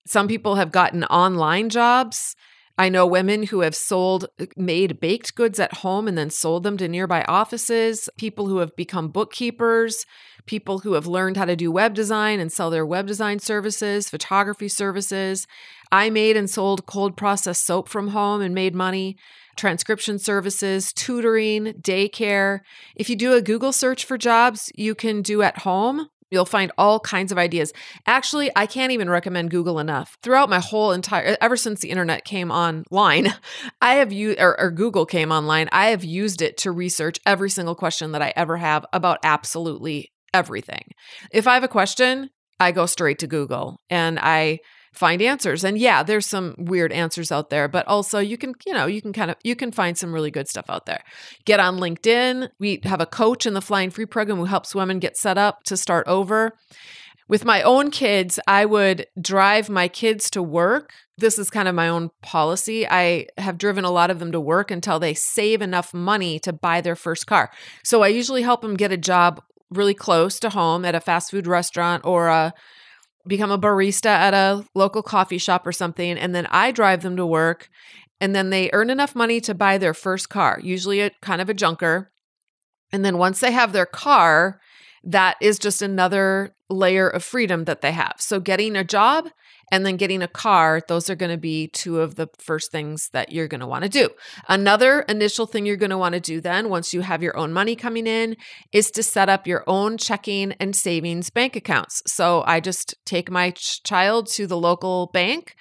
Some 0.06 0.28
people 0.28 0.56
have 0.56 0.70
gotten 0.70 1.02
online 1.04 1.70
jobs 1.70 2.36
I 2.76 2.88
know 2.88 3.06
women 3.06 3.44
who 3.44 3.60
have 3.60 3.76
sold, 3.76 4.26
uh, 4.40 4.46
made 4.56 4.98
baked 4.98 5.34
goods 5.36 5.60
at 5.60 5.74
home 5.74 6.08
and 6.08 6.18
then 6.18 6.30
sold 6.30 6.64
them 6.64 6.76
to 6.78 6.88
nearby 6.88 7.22
offices, 7.24 8.08
people 8.18 8.48
who 8.48 8.58
have 8.58 8.74
become 8.74 9.08
bookkeepers, 9.08 10.06
people 10.46 10.80
who 10.80 10.94
have 10.94 11.06
learned 11.06 11.36
how 11.36 11.44
to 11.44 11.56
do 11.56 11.70
web 11.70 11.94
design 11.94 12.40
and 12.40 12.52
sell 12.52 12.70
their 12.70 12.84
web 12.84 13.06
design 13.06 13.38
services, 13.38 14.08
photography 14.08 14.68
services. 14.68 15.46
I 15.92 16.10
made 16.10 16.36
and 16.36 16.50
sold 16.50 16.86
cold 16.86 17.16
processed 17.16 17.64
soap 17.64 17.88
from 17.88 18.08
home 18.08 18.40
and 18.40 18.54
made 18.54 18.74
money, 18.74 19.16
transcription 19.56 20.18
services, 20.18 20.92
tutoring, 20.92 21.74
daycare. 21.74 22.60
If 22.96 23.08
you 23.08 23.14
do 23.14 23.34
a 23.34 23.42
Google 23.42 23.72
search 23.72 24.04
for 24.04 24.18
jobs 24.18 24.70
you 24.74 24.96
can 24.96 25.22
do 25.22 25.42
at 25.42 25.58
home, 25.58 26.08
You'll 26.34 26.44
find 26.44 26.72
all 26.76 26.98
kinds 26.98 27.30
of 27.30 27.38
ideas. 27.38 27.72
Actually, 28.06 28.50
I 28.56 28.66
can't 28.66 28.90
even 28.92 29.08
recommend 29.08 29.52
Google 29.52 29.78
enough. 29.78 30.18
Throughout 30.22 30.50
my 30.50 30.58
whole 30.58 30.90
entire, 30.90 31.36
ever 31.40 31.56
since 31.56 31.80
the 31.80 31.90
internet 31.90 32.24
came 32.24 32.50
online, 32.50 33.32
I 33.80 33.94
have 33.94 34.12
used, 34.12 34.40
or, 34.40 34.60
or 34.60 34.72
Google 34.72 35.06
came 35.06 35.30
online, 35.30 35.68
I 35.70 35.86
have 35.86 36.02
used 36.02 36.42
it 36.42 36.56
to 36.58 36.72
research 36.72 37.20
every 37.24 37.50
single 37.50 37.76
question 37.76 38.10
that 38.12 38.22
I 38.22 38.32
ever 38.34 38.56
have 38.56 38.84
about 38.92 39.20
absolutely 39.22 40.12
everything. 40.32 40.90
If 41.30 41.46
I 41.46 41.54
have 41.54 41.62
a 41.62 41.68
question, 41.68 42.30
I 42.58 42.72
go 42.72 42.86
straight 42.86 43.20
to 43.20 43.28
Google 43.28 43.80
and 43.88 44.18
I 44.20 44.58
find 44.94 45.20
answers. 45.20 45.64
And 45.64 45.76
yeah, 45.76 46.02
there's 46.02 46.26
some 46.26 46.54
weird 46.56 46.92
answers 46.92 47.32
out 47.32 47.50
there, 47.50 47.68
but 47.68 47.86
also 47.86 48.18
you 48.18 48.38
can, 48.38 48.54
you 48.64 48.72
know, 48.72 48.86
you 48.86 49.02
can 49.02 49.12
kind 49.12 49.30
of 49.30 49.36
you 49.42 49.56
can 49.56 49.72
find 49.72 49.98
some 49.98 50.12
really 50.12 50.30
good 50.30 50.48
stuff 50.48 50.66
out 50.68 50.86
there. 50.86 51.02
Get 51.44 51.60
on 51.60 51.78
LinkedIn. 51.78 52.50
We 52.58 52.80
have 52.84 53.00
a 53.00 53.06
coach 53.06 53.44
in 53.44 53.54
the 53.54 53.60
Flying 53.60 53.90
Free 53.90 54.06
program 54.06 54.38
who 54.38 54.44
helps 54.44 54.74
women 54.74 54.98
get 55.00 55.16
set 55.16 55.36
up 55.36 55.64
to 55.64 55.76
start 55.76 56.06
over. 56.06 56.52
With 57.26 57.44
my 57.44 57.62
own 57.62 57.90
kids, 57.90 58.38
I 58.46 58.66
would 58.66 59.06
drive 59.18 59.70
my 59.70 59.88
kids 59.88 60.28
to 60.30 60.42
work. 60.42 60.92
This 61.16 61.38
is 61.38 61.48
kind 61.48 61.68
of 61.68 61.74
my 61.74 61.88
own 61.88 62.10
policy. 62.22 62.86
I 62.86 63.28
have 63.38 63.56
driven 63.56 63.84
a 63.84 63.90
lot 63.90 64.10
of 64.10 64.18
them 64.18 64.30
to 64.32 64.40
work 64.40 64.70
until 64.70 64.98
they 64.98 65.14
save 65.14 65.62
enough 65.62 65.94
money 65.94 66.38
to 66.40 66.52
buy 66.52 66.82
their 66.82 66.96
first 66.96 67.26
car. 67.26 67.50
So 67.82 68.02
I 68.02 68.08
usually 68.08 68.42
help 68.42 68.60
them 68.60 68.76
get 68.76 68.92
a 68.92 68.98
job 68.98 69.42
really 69.70 69.94
close 69.94 70.38
to 70.40 70.50
home 70.50 70.84
at 70.84 70.94
a 70.94 71.00
fast 71.00 71.30
food 71.30 71.46
restaurant 71.46 72.04
or 72.04 72.28
a 72.28 72.52
become 73.26 73.50
a 73.50 73.58
barista 73.58 74.06
at 74.06 74.34
a 74.34 74.64
local 74.74 75.02
coffee 75.02 75.38
shop 75.38 75.66
or 75.66 75.72
something, 75.72 76.18
and 76.18 76.34
then 76.34 76.46
I 76.50 76.70
drive 76.70 77.02
them 77.02 77.16
to 77.16 77.26
work. 77.26 77.70
And 78.20 78.34
then 78.34 78.50
they 78.50 78.70
earn 78.72 78.90
enough 78.90 79.14
money 79.14 79.40
to 79.42 79.54
buy 79.54 79.76
their 79.76 79.92
first 79.92 80.28
car, 80.28 80.60
usually 80.62 81.00
a 81.00 81.10
kind 81.20 81.40
of 81.40 81.48
a 81.48 81.54
junker. 81.54 82.12
And 82.92 83.04
then 83.04 83.18
once 83.18 83.40
they 83.40 83.50
have 83.50 83.72
their 83.72 83.86
car, 83.86 84.60
that 85.02 85.36
is 85.40 85.58
just 85.58 85.82
another 85.82 86.54
layer 86.70 87.08
of 87.08 87.24
freedom 87.24 87.64
that 87.64 87.80
they 87.80 87.92
have. 87.92 88.14
So 88.18 88.40
getting 88.40 88.76
a 88.76 88.84
job 88.84 89.28
and 89.74 89.84
then 89.84 89.96
getting 89.96 90.22
a 90.22 90.28
car, 90.28 90.80
those 90.86 91.10
are 91.10 91.16
going 91.16 91.32
to 91.32 91.36
be 91.36 91.66
two 91.66 92.00
of 92.00 92.14
the 92.14 92.28
first 92.38 92.70
things 92.70 93.08
that 93.08 93.32
you're 93.32 93.48
going 93.48 93.60
to 93.60 93.66
want 93.66 93.82
to 93.82 93.90
do. 93.90 94.08
Another 94.48 95.00
initial 95.08 95.46
thing 95.46 95.66
you're 95.66 95.74
going 95.74 95.90
to 95.90 95.98
want 95.98 96.14
to 96.14 96.20
do 96.20 96.40
then, 96.40 96.68
once 96.68 96.94
you 96.94 97.00
have 97.00 97.24
your 97.24 97.36
own 97.36 97.52
money 97.52 97.74
coming 97.74 98.06
in, 98.06 98.36
is 98.70 98.92
to 98.92 99.02
set 99.02 99.28
up 99.28 99.48
your 99.48 99.64
own 99.66 99.98
checking 99.98 100.52
and 100.60 100.76
savings 100.76 101.28
bank 101.28 101.56
accounts. 101.56 102.04
So 102.06 102.44
I 102.46 102.60
just 102.60 102.94
take 103.04 103.32
my 103.32 103.50
ch- 103.50 103.82
child 103.82 104.28
to 104.34 104.46
the 104.46 104.56
local 104.56 105.10
bank 105.12 105.56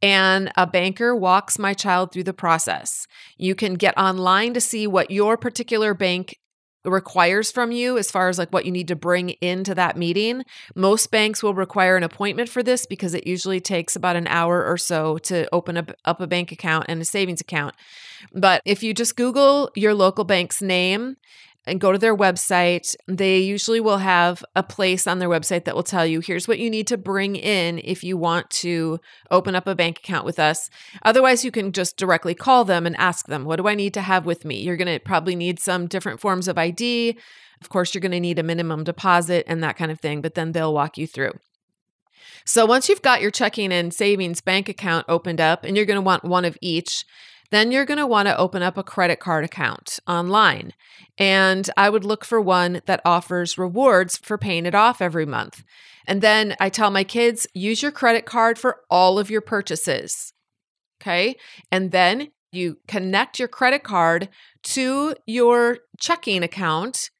and 0.00 0.52
a 0.56 0.64
banker 0.64 1.16
walks 1.16 1.58
my 1.58 1.74
child 1.74 2.12
through 2.12 2.22
the 2.22 2.32
process. 2.32 3.08
You 3.36 3.56
can 3.56 3.74
get 3.74 3.98
online 3.98 4.54
to 4.54 4.60
see 4.60 4.86
what 4.86 5.10
your 5.10 5.36
particular 5.36 5.92
bank 5.92 6.36
requires 6.86 7.50
from 7.50 7.72
you 7.72 7.98
as 7.98 8.10
far 8.10 8.28
as 8.28 8.38
like 8.38 8.52
what 8.52 8.64
you 8.64 8.72
need 8.72 8.88
to 8.88 8.96
bring 8.96 9.30
into 9.40 9.74
that 9.74 9.96
meeting. 9.96 10.44
Most 10.74 11.10
banks 11.10 11.42
will 11.42 11.54
require 11.54 11.96
an 11.96 12.02
appointment 12.02 12.48
for 12.48 12.62
this 12.62 12.86
because 12.86 13.14
it 13.14 13.26
usually 13.26 13.60
takes 13.60 13.96
about 13.96 14.16
an 14.16 14.26
hour 14.26 14.64
or 14.64 14.76
so 14.76 15.18
to 15.18 15.48
open 15.52 15.76
up, 15.76 15.90
up 16.04 16.20
a 16.20 16.26
bank 16.26 16.52
account 16.52 16.86
and 16.88 17.00
a 17.00 17.04
savings 17.04 17.40
account. 17.40 17.74
But 18.32 18.62
if 18.64 18.82
you 18.82 18.94
just 18.94 19.16
Google 19.16 19.70
your 19.74 19.94
local 19.94 20.24
bank's 20.24 20.62
name 20.62 21.16
and 21.66 21.80
go 21.80 21.90
to 21.90 21.98
their 21.98 22.16
website, 22.16 22.94
they 23.08 23.38
usually 23.38 23.80
will 23.80 23.98
have 23.98 24.44
a 24.54 24.62
place 24.62 25.06
on 25.06 25.18
their 25.18 25.28
website 25.28 25.64
that 25.64 25.74
will 25.74 25.82
tell 25.82 26.06
you 26.06 26.20
here's 26.20 26.46
what 26.46 26.58
you 26.58 26.70
need 26.70 26.86
to 26.86 26.96
bring 26.96 27.34
in 27.34 27.80
if 27.82 28.04
you 28.04 28.16
want 28.16 28.48
to 28.50 29.00
open 29.30 29.54
up 29.54 29.66
a 29.66 29.74
bank 29.74 29.98
account 29.98 30.24
with 30.24 30.38
us. 30.38 30.70
Otherwise, 31.02 31.44
you 31.44 31.50
can 31.50 31.72
just 31.72 31.96
directly 31.96 32.34
call 32.34 32.64
them 32.64 32.86
and 32.86 32.96
ask 32.96 33.26
them, 33.26 33.44
what 33.44 33.56
do 33.56 33.66
I 33.66 33.74
need 33.74 33.94
to 33.94 34.02
have 34.02 34.26
with 34.26 34.44
me? 34.44 34.60
You're 34.60 34.76
going 34.76 34.92
to 34.92 35.04
probably 35.04 35.34
need 35.34 35.58
some 35.58 35.86
different 35.86 36.20
forms 36.20 36.46
of 36.46 36.56
ID. 36.56 37.18
Of 37.60 37.68
course, 37.68 37.94
you're 37.94 38.00
going 38.00 38.12
to 38.12 38.20
need 38.20 38.38
a 38.38 38.44
minimum 38.44 38.84
deposit 38.84 39.44
and 39.48 39.62
that 39.62 39.76
kind 39.76 39.90
of 39.90 40.00
thing, 40.00 40.20
but 40.20 40.34
then 40.34 40.52
they'll 40.52 40.74
walk 40.74 40.96
you 40.96 41.06
through. 41.06 41.32
So 42.44 42.64
once 42.64 42.88
you've 42.88 43.02
got 43.02 43.20
your 43.20 43.32
checking 43.32 43.72
and 43.72 43.92
savings 43.92 44.40
bank 44.40 44.68
account 44.68 45.06
opened 45.08 45.40
up, 45.40 45.64
and 45.64 45.76
you're 45.76 45.86
going 45.86 45.96
to 45.96 46.00
want 46.02 46.24
one 46.24 46.44
of 46.44 46.56
each, 46.60 47.04
then 47.50 47.70
you're 47.70 47.84
going 47.84 47.98
to 47.98 48.06
want 48.06 48.28
to 48.28 48.36
open 48.38 48.62
up 48.62 48.76
a 48.76 48.82
credit 48.82 49.20
card 49.20 49.44
account 49.44 49.98
online. 50.06 50.72
And 51.18 51.68
I 51.76 51.90
would 51.90 52.04
look 52.04 52.24
for 52.24 52.40
one 52.40 52.82
that 52.86 53.00
offers 53.04 53.58
rewards 53.58 54.16
for 54.16 54.38
paying 54.38 54.66
it 54.66 54.74
off 54.74 55.00
every 55.00 55.26
month. 55.26 55.62
And 56.06 56.22
then 56.22 56.54
I 56.60 56.68
tell 56.68 56.90
my 56.90 57.04
kids 57.04 57.46
use 57.54 57.82
your 57.82 57.92
credit 57.92 58.26
card 58.26 58.58
for 58.58 58.80
all 58.90 59.18
of 59.18 59.30
your 59.30 59.40
purchases. 59.40 60.32
Okay. 61.00 61.36
And 61.70 61.90
then 61.90 62.28
you 62.52 62.78
connect 62.88 63.38
your 63.38 63.48
credit 63.48 63.82
card 63.82 64.28
to 64.62 65.14
your 65.26 65.78
checking 65.98 66.42
account 66.42 67.10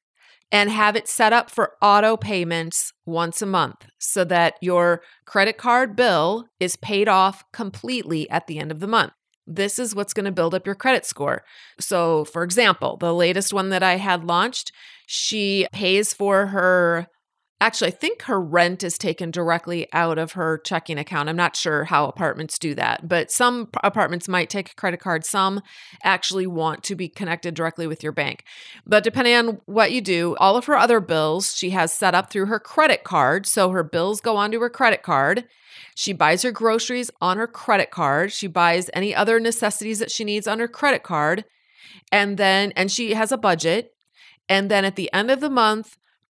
and 0.51 0.71
have 0.71 0.95
it 0.95 1.07
set 1.07 1.33
up 1.33 1.49
for 1.49 1.73
auto 1.81 2.15
payments 2.15 2.93
once 3.05 3.41
a 3.41 3.45
month 3.45 3.85
so 3.99 4.23
that 4.23 4.55
your 4.61 5.01
credit 5.25 5.57
card 5.57 5.95
bill 5.95 6.45
is 6.59 6.77
paid 6.77 7.07
off 7.09 7.43
completely 7.51 8.29
at 8.29 8.47
the 8.47 8.57
end 8.57 8.71
of 8.71 8.79
the 8.79 8.87
month. 8.87 9.11
This 9.47 9.79
is 9.79 9.95
what's 9.95 10.13
going 10.13 10.25
to 10.25 10.31
build 10.31 10.53
up 10.53 10.65
your 10.65 10.75
credit 10.75 11.05
score. 11.05 11.43
So, 11.79 12.25
for 12.25 12.43
example, 12.43 12.97
the 12.97 13.13
latest 13.13 13.53
one 13.53 13.69
that 13.69 13.81
I 13.81 13.95
had 13.95 14.25
launched, 14.25 14.71
she 15.05 15.67
pays 15.71 16.13
for 16.13 16.47
her 16.47 17.07
Actually, 17.59 17.87
I 17.87 17.95
think 17.95 18.21
her 18.23 18.39
rent 18.39 18.83
is 18.83 18.99
taken 18.99 19.31
directly 19.31 19.87
out 19.91 20.19
of 20.19 20.33
her 20.33 20.59
checking 20.59 20.99
account. 20.99 21.27
I'm 21.27 21.35
not 21.35 21.55
sure 21.55 21.85
how 21.85 22.05
apartments 22.05 22.59
do 22.59 22.75
that, 22.75 23.09
but 23.09 23.31
some 23.31 23.69
apartments 23.83 24.27
might 24.27 24.51
take 24.51 24.71
a 24.71 24.75
credit 24.75 24.99
card. 24.99 25.25
Some 25.25 25.61
actually 26.03 26.45
want 26.45 26.83
to 26.83 26.95
be 26.95 27.09
connected 27.09 27.55
directly 27.55 27.87
with 27.87 28.03
your 28.03 28.11
bank. 28.11 28.43
But 28.85 29.03
depending 29.03 29.33
on 29.33 29.61
what 29.65 29.91
you 29.91 30.01
do, 30.01 30.35
all 30.39 30.55
of 30.55 30.65
her 30.65 30.77
other 30.77 30.99
bills 30.99 31.55
she 31.55 31.71
has 31.71 31.91
set 31.91 32.13
up 32.13 32.29
through 32.29 32.45
her 32.45 32.59
credit 32.59 33.03
card. 33.03 33.47
So 33.47 33.71
her 33.71 33.83
bills 33.83 34.21
go 34.21 34.37
onto 34.37 34.59
her 34.59 34.69
credit 34.69 35.01
card. 35.01 35.45
She 35.95 36.13
buys 36.13 36.43
her 36.43 36.51
groceries 36.51 37.09
on 37.21 37.37
her 37.37 37.47
credit 37.47 37.89
card. 37.89 38.31
She 38.31 38.45
buys 38.45 38.91
any 38.93 39.15
other 39.15 39.39
necessities 39.39 39.97
that 39.97 40.11
she 40.11 40.23
needs 40.23 40.47
on 40.47 40.59
her 40.59 40.67
credit 40.67 41.01
card. 41.01 41.43
And 42.11 42.37
then, 42.37 42.71
and 42.75 42.91
she 42.91 43.15
has 43.15 43.31
a 43.31 43.37
budget. 43.37 43.95
And 44.47 44.69
then 44.69 44.85
at 44.85 44.95
the 44.95 45.11
end 45.11 45.31
of 45.31 45.39
the 45.39 45.49
month, 45.49 45.97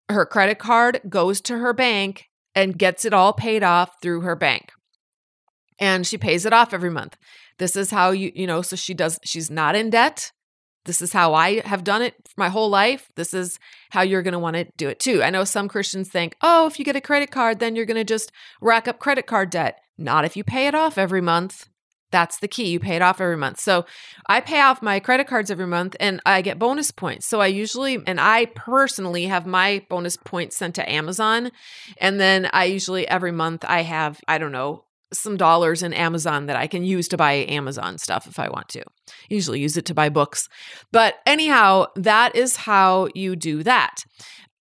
her 0.08 0.24
credit 0.26 0.58
card 0.58 1.00
goes 1.08 1.40
to 1.42 1.58
her 1.58 1.72
bank 1.72 2.26
and 2.54 2.78
gets 2.78 3.04
it 3.04 3.12
all 3.12 3.32
paid 3.32 3.62
off 3.62 4.00
through 4.02 4.22
her 4.22 4.36
bank. 4.36 4.70
And 5.78 6.06
she 6.06 6.18
pays 6.18 6.44
it 6.44 6.52
off 6.52 6.74
every 6.74 6.90
month. 6.90 7.16
This 7.58 7.76
is 7.76 7.90
how 7.90 8.10
you, 8.10 8.32
you 8.34 8.46
know, 8.46 8.62
so 8.62 8.76
she 8.76 8.94
does, 8.94 9.18
she's 9.24 9.50
not 9.50 9.76
in 9.76 9.90
debt. 9.90 10.32
this 10.84 11.02
is 11.02 11.12
how 11.12 11.34
I 11.34 11.60
have 11.66 11.84
done 11.84 12.02
it 12.02 12.14
my 12.36 12.48
whole 12.48 12.70
life. 12.70 13.10
This 13.14 13.34
is 13.34 13.58
how 13.90 14.02
you're 14.02 14.22
going 14.22 14.32
to 14.32 14.38
want 14.38 14.56
to 14.56 14.66
do 14.76 14.88
it 14.88 14.98
too. 14.98 15.22
I 15.22 15.30
know 15.30 15.44
some 15.44 15.68
Christians 15.68 16.08
think, 16.08 16.34
oh, 16.40 16.66
if 16.66 16.78
you 16.78 16.84
get 16.84 16.96
a 16.96 17.00
credit 17.00 17.30
card, 17.30 17.58
then 17.58 17.76
you're 17.76 17.84
going 17.84 17.96
to 17.96 18.04
just 18.04 18.32
rack 18.60 18.88
up 18.88 18.98
credit 18.98 19.26
card 19.26 19.50
debt. 19.50 19.78
Not 19.98 20.24
if 20.24 20.36
you 20.36 20.44
pay 20.44 20.66
it 20.66 20.74
off 20.74 20.96
every 20.96 21.20
month. 21.20 21.68
That's 22.10 22.38
the 22.38 22.48
key. 22.48 22.68
You 22.68 22.80
pay 22.80 22.96
it 22.96 23.02
off 23.02 23.20
every 23.20 23.36
month. 23.36 23.60
So 23.60 23.84
I 24.26 24.40
pay 24.40 24.60
off 24.60 24.82
my 24.82 25.00
credit 25.00 25.26
cards 25.26 25.50
every 25.50 25.66
month 25.66 25.94
and 26.00 26.20
I 26.24 26.40
get 26.42 26.58
bonus 26.58 26.90
points. 26.90 27.26
So 27.26 27.40
I 27.40 27.48
usually, 27.48 27.98
and 28.06 28.20
I 28.20 28.46
personally 28.46 29.26
have 29.26 29.46
my 29.46 29.84
bonus 29.88 30.16
points 30.16 30.56
sent 30.56 30.74
to 30.76 30.90
Amazon. 30.90 31.50
And 31.98 32.18
then 32.18 32.48
I 32.52 32.64
usually 32.64 33.06
every 33.06 33.32
month 33.32 33.64
I 33.68 33.82
have, 33.82 34.20
I 34.26 34.38
don't 34.38 34.52
know, 34.52 34.84
some 35.12 35.36
dollars 35.36 35.82
in 35.82 35.92
Amazon 35.94 36.46
that 36.46 36.56
I 36.56 36.66
can 36.66 36.84
use 36.84 37.08
to 37.08 37.16
buy 37.16 37.32
Amazon 37.32 37.98
stuff 37.98 38.26
if 38.26 38.38
I 38.38 38.48
want 38.48 38.68
to. 38.70 38.82
Usually 39.28 39.60
use 39.60 39.76
it 39.76 39.86
to 39.86 39.94
buy 39.94 40.08
books. 40.08 40.48
But 40.92 41.14
anyhow, 41.26 41.86
that 41.96 42.36
is 42.36 42.56
how 42.56 43.08
you 43.14 43.36
do 43.36 43.62
that. 43.62 44.04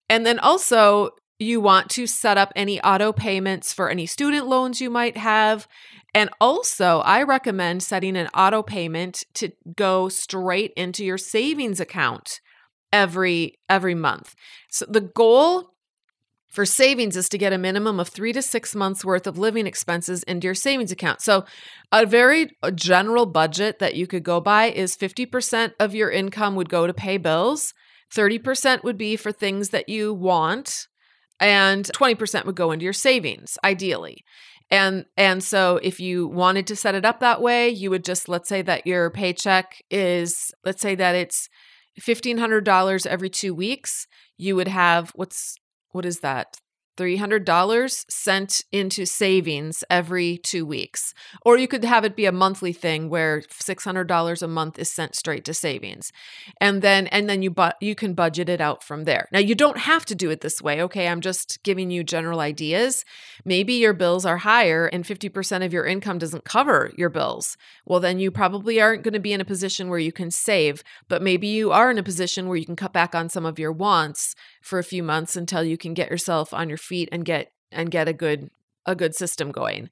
And 0.10 0.26
then 0.26 0.40
also, 0.40 1.10
you 1.40 1.62
want 1.62 1.90
to 1.92 2.08
set 2.08 2.38
up 2.38 2.52
any 2.56 2.82
auto 2.82 3.12
payments 3.12 3.72
for 3.72 3.90
any 3.90 4.06
student 4.06 4.48
loans 4.48 4.82
you 4.82 4.90
might 4.90 5.18
have. 5.18 5.68
And 6.18 6.32
also, 6.42 7.02
I 7.02 7.22
recommend 7.22 7.84
setting 7.84 8.18
an 8.18 8.26
auto 8.30 8.64
payment 8.64 9.24
to 9.36 9.52
go 9.76 10.10
straight 10.10 10.74
into 10.76 11.06
your 11.06 11.20
savings 11.20 11.80
account 11.80 12.42
every 12.92 13.60
every 13.70 13.94
month. 13.94 14.34
So 14.68 14.88
the 14.90 15.02
goal 15.02 15.76
for 16.50 16.66
savings 16.66 17.16
is 17.16 17.30
to 17.30 17.38
get 17.38 17.54
a 17.54 17.58
minimum 17.60 18.00
of 18.00 18.08
three 18.08 18.34
to 18.34 18.42
six 18.42 18.74
months 18.74 19.06
worth 19.06 19.28
of 19.28 19.38
living 19.38 19.68
expenses 19.68 20.24
into 20.24 20.46
your 20.46 20.56
savings 20.56 20.92
account. 20.92 21.22
So, 21.22 21.46
a 21.92 22.04
very 22.04 22.50
uh, 22.64 22.72
general 22.72 23.28
budget 23.28 23.78
that 23.78 23.94
you 23.94 24.08
could 24.08 24.24
go 24.24 24.42
by 24.42 24.72
is 24.72 24.98
50% 24.98 25.74
of 25.80 25.94
your 25.94 26.10
income 26.10 26.56
would 26.56 26.70
go 26.70 26.88
to 26.88 26.96
pay 26.96 27.18
bills, 27.18 27.76
30% 28.12 28.84
would 28.84 28.98
be 28.98 29.18
for 29.18 29.32
things 29.32 29.70
that 29.70 29.88
you 29.88 30.16
want, 30.16 30.88
and 31.40 31.86
20% 31.86 32.46
would 32.46 32.56
go 32.56 32.72
into 32.72 32.86
your 32.86 32.94
savings, 32.94 33.60
ideally. 33.64 34.24
And 34.70 35.06
and 35.16 35.44
so 35.44 35.80
if 35.82 36.00
you 36.00 36.28
wanted 36.28 36.68
to 36.68 36.76
set 36.76 36.96
it 36.96 37.06
up 37.06 37.20
that 37.20 37.42
way, 37.42 37.70
you 37.70 37.90
would 37.90 38.04
just 38.04 38.28
let's 38.28 38.50
say 38.50 38.62
that 38.64 38.86
your 38.86 39.10
paycheck 39.10 39.82
is 39.90 40.52
let's 40.66 40.82
say 40.82 40.96
that 40.96 41.16
it's 41.16 41.48
$1500 42.00 43.06
every 43.08 43.30
2 43.30 43.56
weeks, 43.56 44.08
you 44.38 44.56
would 44.56 44.68
have 44.68 45.12
what's 45.16 45.56
what 45.92 46.06
is 46.06 46.20
that? 46.20 46.58
$300 46.98 48.06
sent 48.10 48.62
into 48.72 49.06
savings 49.06 49.84
every 49.90 50.40
two 50.40 50.66
weeks. 50.66 51.14
Or 51.46 51.58
you 51.58 51.68
could 51.68 51.84
have 51.84 52.04
it 52.04 52.16
be 52.16 52.26
a 52.26 52.32
monthly 52.32 52.74
thing 52.74 53.10
where 53.10 53.42
$600 53.42 54.42
a 54.42 54.48
month 54.48 54.80
is 54.80 54.92
sent 54.92 55.16
straight 55.16 55.46
to 55.46 55.54
savings. 55.54 56.12
And 56.60 56.82
then 56.82 57.08
and 57.08 57.30
then 57.30 57.42
you 57.42 57.52
but 57.52 57.78
you 57.80 57.96
can 57.96 58.14
budget 58.14 58.50
it 58.50 58.60
out 58.60 58.84
from 58.84 59.04
there. 59.04 59.28
Now 59.32 59.40
you 59.40 59.56
don't 59.56 59.78
have 59.78 60.06
to 60.06 60.16
do 60.16 60.30
it 60.30 60.42
this 60.42 60.62
way, 60.62 60.82
okay? 60.84 61.08
I'm 61.08 61.22
just 61.22 61.60
giving 61.64 61.92
you 61.92 62.04
general 62.04 62.40
ideas. 62.40 63.06
Maybe 63.46 63.74
your 63.74 63.94
bills 63.94 64.26
are 64.26 64.38
higher 64.38 64.88
and 64.88 65.04
50% 65.04 65.66
of 65.66 65.74
your 65.74 65.86
income 65.86 66.18
doesn't 66.18 66.46
cover 66.46 66.92
your 66.98 67.10
bills. 67.10 67.58
Well, 67.86 68.00
then 68.00 68.20
you 68.20 68.32
probably 68.32 68.82
aren't 68.82 69.04
going 69.04 69.14
to 69.14 69.20
be 69.20 69.34
in 69.34 69.42
a 69.42 69.46
position 69.46 69.90
where 69.90 70.00
you 70.00 70.12
can 70.12 70.32
save, 70.32 70.84
but 71.08 71.22
maybe 71.22 71.48
you 71.48 71.72
are 71.72 71.92
in 71.92 71.98
a 71.98 72.04
position 72.04 72.48
where 72.48 72.58
you 72.58 72.66
can 72.66 72.76
cut 72.76 72.94
back 72.94 73.14
on 73.14 73.30
some 73.30 73.46
of 73.46 73.60
your 73.60 73.72
wants 73.72 74.36
for 74.62 74.80
a 74.80 74.84
few 74.84 75.04
months 75.04 75.36
until 75.36 75.64
you 75.64 75.78
can 75.78 75.94
get 75.94 76.10
yourself 76.10 76.54
on 76.54 76.68
your 76.68 76.78
feet 76.88 77.10
and 77.12 77.26
get 77.26 77.52
and 77.72 77.92
get 77.92 78.08
a 78.08 78.14
good 78.14 78.50
a 78.86 78.96
good 78.96 79.14
system 79.14 79.52
going. 79.52 79.90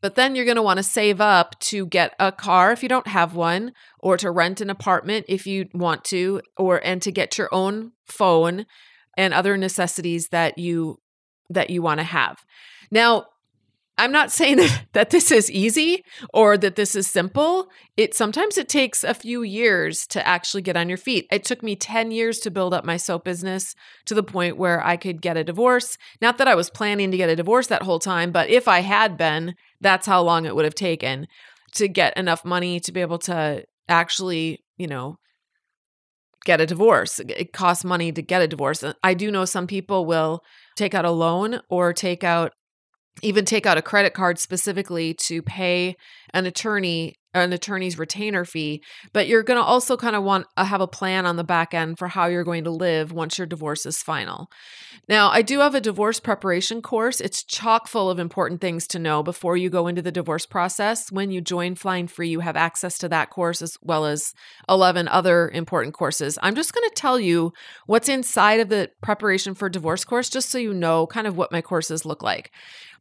But 0.00 0.14
then 0.14 0.34
you're 0.34 0.46
going 0.46 0.56
to 0.56 0.62
want 0.62 0.78
to 0.78 0.82
save 0.82 1.20
up 1.20 1.58
to 1.60 1.84
get 1.86 2.14
a 2.18 2.32
car 2.32 2.72
if 2.72 2.82
you 2.82 2.88
don't 2.88 3.06
have 3.06 3.34
one 3.34 3.72
or 3.98 4.16
to 4.16 4.30
rent 4.30 4.62
an 4.62 4.70
apartment 4.70 5.26
if 5.28 5.46
you 5.46 5.68
want 5.74 6.04
to 6.04 6.40
or 6.56 6.84
and 6.84 7.02
to 7.02 7.12
get 7.12 7.36
your 7.36 7.50
own 7.52 7.92
phone 8.06 8.64
and 9.16 9.34
other 9.34 9.58
necessities 9.58 10.28
that 10.28 10.56
you 10.56 10.98
that 11.50 11.68
you 11.68 11.82
want 11.82 11.98
to 11.98 12.04
have. 12.04 12.44
Now, 12.90 13.26
I'm 14.00 14.12
not 14.12 14.32
saying 14.32 14.56
that, 14.56 14.86
that 14.94 15.10
this 15.10 15.30
is 15.30 15.50
easy 15.50 16.02
or 16.32 16.56
that 16.56 16.74
this 16.74 16.94
is 16.94 17.06
simple. 17.06 17.68
It 17.98 18.14
sometimes 18.14 18.56
it 18.56 18.68
takes 18.68 19.04
a 19.04 19.12
few 19.12 19.42
years 19.42 20.06
to 20.08 20.26
actually 20.26 20.62
get 20.62 20.76
on 20.76 20.88
your 20.88 20.96
feet. 20.96 21.26
It 21.30 21.44
took 21.44 21.62
me 21.62 21.76
10 21.76 22.10
years 22.10 22.38
to 22.40 22.50
build 22.50 22.72
up 22.72 22.84
my 22.84 22.96
soap 22.96 23.24
business 23.24 23.74
to 24.06 24.14
the 24.14 24.22
point 24.22 24.56
where 24.56 24.84
I 24.84 24.96
could 24.96 25.20
get 25.20 25.36
a 25.36 25.44
divorce. 25.44 25.98
Not 26.22 26.38
that 26.38 26.48
I 26.48 26.54
was 26.54 26.70
planning 26.70 27.10
to 27.10 27.18
get 27.18 27.28
a 27.28 27.36
divorce 27.36 27.66
that 27.66 27.82
whole 27.82 27.98
time, 27.98 28.32
but 28.32 28.48
if 28.48 28.66
I 28.66 28.80
had 28.80 29.18
been, 29.18 29.54
that's 29.82 30.06
how 30.06 30.22
long 30.22 30.46
it 30.46 30.56
would 30.56 30.64
have 30.64 30.74
taken 30.74 31.26
to 31.74 31.86
get 31.86 32.16
enough 32.16 32.42
money 32.42 32.80
to 32.80 32.92
be 32.92 33.02
able 33.02 33.18
to 33.18 33.64
actually, 33.86 34.60
you 34.78 34.86
know, 34.86 35.18
get 36.46 36.60
a 36.60 36.66
divorce. 36.66 37.20
It 37.20 37.52
costs 37.52 37.84
money 37.84 38.12
to 38.12 38.22
get 38.22 38.40
a 38.40 38.48
divorce. 38.48 38.82
I 39.04 39.12
do 39.12 39.30
know 39.30 39.44
some 39.44 39.66
people 39.66 40.06
will 40.06 40.40
take 40.74 40.94
out 40.94 41.04
a 41.04 41.10
loan 41.10 41.60
or 41.68 41.92
take 41.92 42.24
out 42.24 42.52
even 43.22 43.44
take 43.44 43.66
out 43.66 43.78
a 43.78 43.82
credit 43.82 44.14
card 44.14 44.38
specifically 44.38 45.14
to 45.14 45.42
pay 45.42 45.96
an 46.32 46.46
attorney 46.46 47.16
an 47.32 47.52
attorney's 47.52 47.98
retainer 47.98 48.44
fee 48.44 48.82
but 49.12 49.28
you're 49.28 49.44
going 49.44 49.58
to 49.58 49.64
also 49.64 49.96
kind 49.96 50.16
of 50.16 50.24
want 50.24 50.46
to 50.56 50.64
have 50.64 50.80
a 50.80 50.86
plan 50.88 51.26
on 51.26 51.36
the 51.36 51.44
back 51.44 51.72
end 51.72 51.96
for 51.96 52.08
how 52.08 52.26
you're 52.26 52.44
going 52.44 52.64
to 52.64 52.70
live 52.70 53.12
once 53.12 53.38
your 53.38 53.46
divorce 53.46 53.86
is 53.86 54.02
final. 54.02 54.50
Now 55.08 55.30
i 55.30 55.42
do 55.42 55.60
have 55.60 55.74
a 55.74 55.80
divorce 55.80 56.18
preparation 56.18 56.82
course. 56.82 57.20
It's 57.20 57.44
chock 57.44 57.86
full 57.86 58.10
of 58.10 58.18
important 58.18 58.60
things 58.60 58.86
to 58.88 58.98
know 58.98 59.22
before 59.22 59.56
you 59.56 59.70
go 59.70 59.86
into 59.86 60.02
the 60.02 60.10
divorce 60.10 60.44
process. 60.44 61.12
When 61.12 61.30
you 61.30 61.40
join 61.40 61.76
flying 61.76 62.08
free 62.08 62.28
you 62.28 62.40
have 62.40 62.56
access 62.56 62.98
to 62.98 63.08
that 63.10 63.30
course 63.30 63.62
as 63.62 63.78
well 63.80 64.06
as 64.06 64.34
11 64.68 65.06
other 65.06 65.48
important 65.50 65.94
courses. 65.94 66.38
I'm 66.42 66.56
just 66.56 66.74
going 66.74 66.88
to 66.88 66.94
tell 66.96 67.20
you 67.20 67.52
what's 67.86 68.08
inside 68.08 68.58
of 68.58 68.70
the 68.70 68.90
preparation 69.02 69.54
for 69.54 69.68
divorce 69.68 70.04
course 70.04 70.28
just 70.30 70.50
so 70.50 70.58
you 70.58 70.74
know 70.74 71.06
kind 71.06 71.28
of 71.28 71.36
what 71.36 71.52
my 71.52 71.62
courses 71.62 72.04
look 72.04 72.24
like 72.24 72.50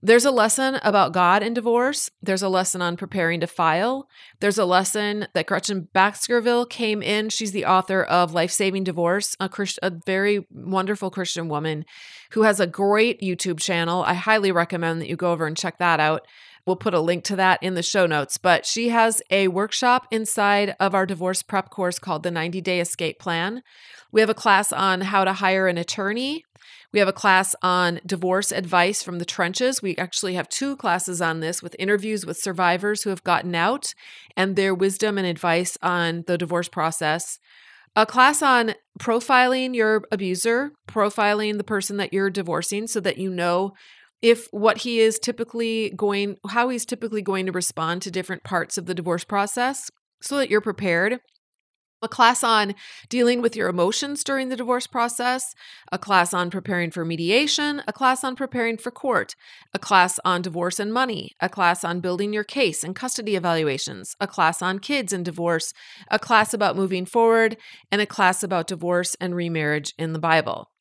there's 0.01 0.25
a 0.25 0.31
lesson 0.31 0.79
about 0.81 1.11
God 1.11 1.43
and 1.43 1.53
divorce. 1.53 2.09
There's 2.21 2.41
a 2.41 2.47
lesson 2.47 2.81
on 2.81 2.95
preparing 2.95 3.41
to 3.41 3.47
file. 3.47 4.07
There's 4.39 4.57
a 4.57 4.65
lesson 4.65 5.27
that 5.33 5.45
Gretchen 5.45 5.89
Baskerville 5.91 6.65
came 6.65 7.01
in. 7.01 7.29
She's 7.29 7.51
the 7.51 7.65
author 7.65 8.03
of 8.03 8.33
Life 8.33 8.51
Saving 8.51 8.85
Divorce, 8.85 9.35
a, 9.41 9.49
Christ- 9.49 9.79
a 9.83 9.91
very 10.05 10.47
wonderful 10.51 11.11
Christian 11.11 11.49
woman 11.49 11.85
who 12.31 12.43
has 12.43 12.61
a 12.61 12.67
great 12.67 13.19
YouTube 13.19 13.59
channel. 13.59 14.03
I 14.03 14.13
highly 14.13 14.53
recommend 14.53 15.01
that 15.01 15.09
you 15.09 15.17
go 15.17 15.33
over 15.33 15.45
and 15.45 15.57
check 15.57 15.79
that 15.79 15.99
out. 15.99 16.25
We'll 16.65 16.77
put 16.77 16.93
a 16.93 17.01
link 17.01 17.23
to 17.25 17.35
that 17.35 17.61
in 17.61 17.73
the 17.73 17.83
show 17.83 18.05
notes. 18.05 18.37
But 18.37 18.65
she 18.65 18.89
has 18.89 19.21
a 19.29 19.49
workshop 19.49 20.07
inside 20.11 20.75
of 20.79 20.95
our 20.95 21.05
divorce 21.05 21.41
prep 21.41 21.71
course 21.71 21.99
called 21.99 22.23
the 22.23 22.31
90 22.31 22.61
Day 22.61 22.79
Escape 22.79 23.19
Plan. 23.19 23.63
We 24.11 24.21
have 24.21 24.29
a 24.29 24.35
class 24.35 24.71
on 24.71 25.01
how 25.01 25.25
to 25.25 25.33
hire 25.33 25.67
an 25.67 25.77
attorney 25.77 26.45
we 26.91 26.99
have 26.99 27.07
a 27.07 27.13
class 27.13 27.55
on 27.61 27.99
divorce 28.05 28.51
advice 28.51 29.03
from 29.03 29.19
the 29.19 29.25
trenches. 29.25 29.81
We 29.81 29.95
actually 29.97 30.33
have 30.33 30.49
two 30.49 30.75
classes 30.75 31.21
on 31.21 31.39
this 31.39 31.61
with 31.61 31.75
interviews 31.77 32.25
with 32.25 32.37
survivors 32.37 33.03
who 33.03 33.11
have 33.11 33.23
gotten 33.23 33.53
out 33.53 33.93
and 34.35 34.55
their 34.55 34.73
wisdom 34.73 35.17
and 35.17 35.27
advice 35.27 35.77
on 35.81 36.23
the 36.25 36.37
divorce 36.37 36.67
process. 36.67 37.39
A 37.95 38.05
class 38.05 38.41
on 38.41 38.75
profiling 38.99 39.75
your 39.75 40.03
abuser, 40.11 40.71
profiling 40.87 41.57
the 41.57 41.63
person 41.63 41.97
that 41.97 42.13
you're 42.13 42.29
divorcing 42.29 42.87
so 42.87 42.99
that 42.99 43.17
you 43.17 43.29
know 43.29 43.73
if 44.21 44.47
what 44.51 44.79
he 44.79 44.99
is 44.99 45.17
typically 45.17 45.91
going, 45.95 46.37
how 46.49 46.69
he's 46.69 46.85
typically 46.85 47.21
going 47.21 47.45
to 47.45 47.51
respond 47.51 48.01
to 48.01 48.11
different 48.11 48.43
parts 48.43 48.77
of 48.77 48.85
the 48.85 48.93
divorce 48.93 49.23
process 49.23 49.89
so 50.21 50.37
that 50.37 50.49
you're 50.49 50.61
prepared 50.61 51.19
a 52.01 52.07
class 52.07 52.43
on 52.43 52.75
dealing 53.09 53.41
with 53.41 53.55
your 53.55 53.69
emotions 53.69 54.23
during 54.23 54.49
the 54.49 54.55
divorce 54.55 54.87
process, 54.87 55.53
a 55.91 55.97
class 55.97 56.33
on 56.33 56.49
preparing 56.49 56.91
for 56.91 57.03
mediation, 57.03 57.81
a 57.87 57.93
class 57.93 58.23
on 58.23 58.35
preparing 58.35 58.77
for 58.77 58.91
court, 58.91 59.35
a 59.73 59.79
class 59.79 60.19
on 60.23 60.41
divorce 60.41 60.79
and 60.79 60.93
money, 60.93 61.35
a 61.41 61.49
class 61.49 61.83
on 61.83 61.99
building 61.99 62.33
your 62.33 62.43
case 62.43 62.83
and 62.83 62.95
custody 62.95 63.35
evaluations, 63.35 64.15
a 64.19 64.27
class 64.27 64.61
on 64.61 64.79
kids 64.79 65.11
and 65.11 65.25
divorce, 65.25 65.73
a 66.09 66.19
class 66.19 66.53
about 66.53 66.77
moving 66.77 67.05
forward, 67.05 67.57
and 67.91 68.01
a 68.01 68.05
class 68.05 68.43
about 68.43 68.67
divorce 68.67 69.15
and 69.19 69.35
remarriage 69.35 69.93
in 69.97 70.13
the 70.13 70.19
Bible. 70.19 70.71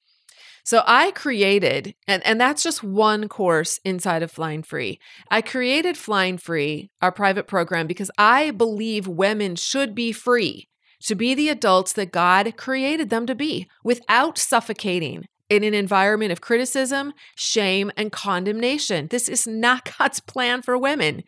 So 0.65 0.83
I 0.87 1.13
created, 1.13 1.95
and, 2.07 2.25
and 2.27 2.39
that's 2.39 2.63
just 2.63 2.85
one 2.85 3.27
course 3.27 3.81
inside 3.87 4.23
of 4.23 4.31
Flying 4.31 4.63
Free. 4.63 5.01
I 5.31 5.41
created 5.41 5.97
Flying 5.97 6.37
Free, 6.37 6.91
our 7.01 7.11
private 7.11 7.47
program, 7.47 7.87
because 7.87 8.11
I 8.19 8.51
believe 8.51 9.09
women 9.09 9.57
should 9.57 9.95
be 9.95 10.13
free 10.13 10.69
to 11.01 11.15
be 11.15 11.35
the 11.35 11.49
adults 11.49 11.93
that 11.95 12.13
God 12.13 12.57
created 12.57 13.11
them 13.11 13.27
to 13.27 13.35
be 13.35 13.69
without 13.85 14.39
suffocating 14.39 15.27
in 15.49 15.65
an 15.65 15.75
environment 15.75 16.33
of 16.33 16.41
criticism, 16.41 17.13
shame, 17.35 17.91
and 17.97 18.13
condemnation. 18.13 19.09
This 19.09 19.29
is 19.29 19.47
not 19.47 19.91
God's 19.99 20.21
plan 20.21 20.63
for 20.63 20.77
women. 20.77 21.25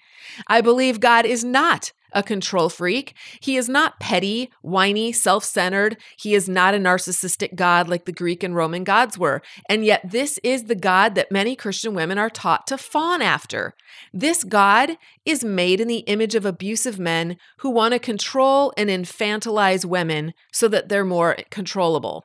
I 0.47 0.61
believe 0.61 1.01
God 1.01 1.27
is 1.27 1.45
not 1.45 1.93
a 2.13 2.23
control 2.23 2.69
freak. 2.69 3.15
He 3.41 3.57
is 3.57 3.69
not 3.69 4.01
petty, 4.01 4.51
whiny, 4.63 5.13
self 5.13 5.45
centered. 5.45 5.97
He 6.19 6.35
is 6.35 6.49
not 6.49 6.75
a 6.75 6.79
narcissistic 6.79 7.55
God 7.55 7.89
like 7.89 8.05
the 8.05 8.13
Greek 8.13 8.43
and 8.43 8.55
Roman 8.55 8.85
gods 8.85 9.19
were. 9.19 9.43
And 9.69 9.85
yet, 9.85 10.03
this 10.11 10.39
is 10.43 10.65
the 10.65 10.75
God 10.75 11.15
that 11.15 11.33
many 11.33 11.57
Christian 11.57 11.95
women 11.95 12.19
are 12.19 12.31
taught 12.31 12.67
to 12.69 12.79
fawn 12.79 13.23
after. 13.23 13.75
This 14.13 14.45
God 14.45 14.97
is 15.25 15.45
made 15.45 15.81
in 15.81 15.89
the 15.89 15.99
image 15.99 16.35
of 16.35 16.45
abusive 16.45 16.99
men 16.99 17.37
who 17.59 17.71
want 17.71 17.93
to 17.93 17.99
control 17.99 18.73
and 18.77 18.91
infantilize 18.91 19.85
women 19.85 20.35
so 20.53 20.69
that 20.69 20.89
they're 20.89 21.05
more 21.05 21.37
controllable. 21.51 22.25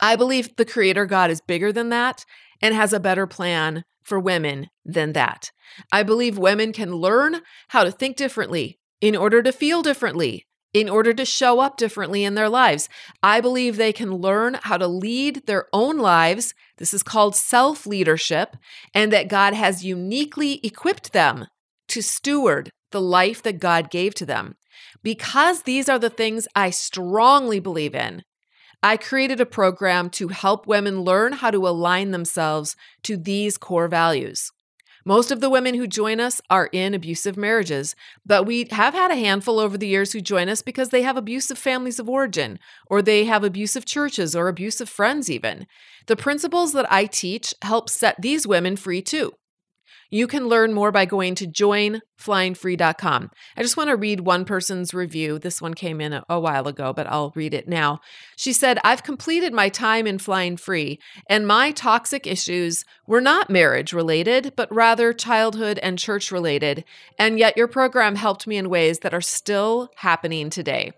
I 0.00 0.16
believe 0.16 0.56
the 0.56 0.64
Creator 0.64 1.06
God 1.06 1.30
is 1.30 1.40
bigger 1.40 1.72
than 1.72 1.88
that 1.90 2.24
and 2.60 2.74
has 2.74 2.92
a 2.92 3.00
better 3.00 3.26
plan 3.26 3.84
for 4.02 4.20
women 4.20 4.68
than 4.84 5.12
that. 5.12 5.50
I 5.92 6.02
believe 6.02 6.38
women 6.38 6.72
can 6.72 6.94
learn 6.94 7.40
how 7.68 7.84
to 7.84 7.90
think 7.90 8.16
differently 8.16 8.78
in 9.00 9.16
order 9.16 9.42
to 9.42 9.52
feel 9.52 9.82
differently, 9.82 10.46
in 10.72 10.88
order 10.88 11.12
to 11.14 11.24
show 11.24 11.60
up 11.60 11.76
differently 11.76 12.24
in 12.24 12.34
their 12.34 12.48
lives. 12.48 12.88
I 13.22 13.40
believe 13.40 13.76
they 13.76 13.92
can 13.92 14.12
learn 14.12 14.58
how 14.62 14.76
to 14.76 14.86
lead 14.86 15.46
their 15.46 15.66
own 15.72 15.98
lives. 15.98 16.54
This 16.78 16.92
is 16.92 17.02
called 17.02 17.36
self 17.36 17.86
leadership, 17.86 18.56
and 18.92 19.12
that 19.12 19.28
God 19.28 19.54
has 19.54 19.84
uniquely 19.84 20.60
equipped 20.64 21.12
them 21.12 21.46
to 21.88 22.02
steward 22.02 22.70
the 22.92 23.00
life 23.00 23.42
that 23.42 23.58
God 23.60 23.90
gave 23.90 24.14
to 24.16 24.26
them. 24.26 24.54
Because 25.02 25.62
these 25.62 25.88
are 25.88 25.98
the 25.98 26.10
things 26.10 26.48
I 26.54 26.70
strongly 26.70 27.60
believe 27.60 27.94
in, 27.94 28.22
I 28.84 28.98
created 28.98 29.40
a 29.40 29.46
program 29.46 30.10
to 30.10 30.28
help 30.28 30.66
women 30.66 31.00
learn 31.00 31.32
how 31.32 31.50
to 31.50 31.66
align 31.66 32.10
themselves 32.10 32.76
to 33.04 33.16
these 33.16 33.56
core 33.56 33.88
values. 33.88 34.50
Most 35.06 35.30
of 35.30 35.40
the 35.40 35.48
women 35.48 35.74
who 35.74 35.86
join 35.86 36.20
us 36.20 36.42
are 36.50 36.68
in 36.70 36.92
abusive 36.92 37.34
marriages, 37.34 37.96
but 38.26 38.44
we 38.44 38.68
have 38.72 38.92
had 38.92 39.10
a 39.10 39.16
handful 39.16 39.58
over 39.58 39.78
the 39.78 39.86
years 39.86 40.12
who 40.12 40.20
join 40.20 40.50
us 40.50 40.60
because 40.60 40.90
they 40.90 41.00
have 41.00 41.16
abusive 41.16 41.56
families 41.56 41.98
of 41.98 42.10
origin, 42.10 42.58
or 42.86 43.00
they 43.00 43.24
have 43.24 43.42
abusive 43.42 43.86
churches 43.86 44.36
or 44.36 44.48
abusive 44.48 44.90
friends, 44.90 45.30
even. 45.30 45.66
The 46.06 46.14
principles 46.14 46.74
that 46.74 46.92
I 46.92 47.06
teach 47.06 47.54
help 47.62 47.88
set 47.88 48.20
these 48.20 48.46
women 48.46 48.76
free 48.76 49.00
too. 49.00 49.32
You 50.14 50.28
can 50.28 50.46
learn 50.46 50.72
more 50.72 50.92
by 50.92 51.06
going 51.06 51.34
to 51.34 51.46
joinflyingfree.com. 51.48 53.30
I 53.56 53.62
just 53.62 53.76
want 53.76 53.90
to 53.90 53.96
read 53.96 54.20
one 54.20 54.44
person's 54.44 54.94
review. 54.94 55.40
This 55.40 55.60
one 55.60 55.74
came 55.74 56.00
in 56.00 56.12
a, 56.12 56.22
a, 56.28 56.38
while 56.38 56.68
ago, 56.68 56.92
but 56.92 57.08
I'll 57.08 57.32
read 57.34 57.52
it 57.52 57.66
now. 57.66 57.98
She 58.36 58.52
said, 58.52 58.78
I've 58.84 59.02
completed 59.02 59.52
my 59.52 59.68
time 59.68 60.06
in 60.06 60.18
Flying 60.18 60.56
Free, 60.56 61.00
and 61.28 61.48
my 61.48 61.72
toxic 61.72 62.28
issues 62.28 62.84
were 63.08 63.20
not 63.20 63.50
marriage 63.50 63.92
related, 63.92 64.52
but 64.54 64.72
rather 64.72 65.12
childhood 65.12 65.80
and 65.82 65.98
church 65.98 66.30
related. 66.30 66.84
And 67.18 67.36
yet 67.36 67.56
your 67.56 67.66
program 67.66 68.14
helped 68.14 68.46
me 68.46 68.56
in 68.56 68.70
ways 68.70 69.00
that 69.00 69.14
are 69.14 69.20
still 69.20 69.88
happening 69.96 70.48
today. 70.48 70.92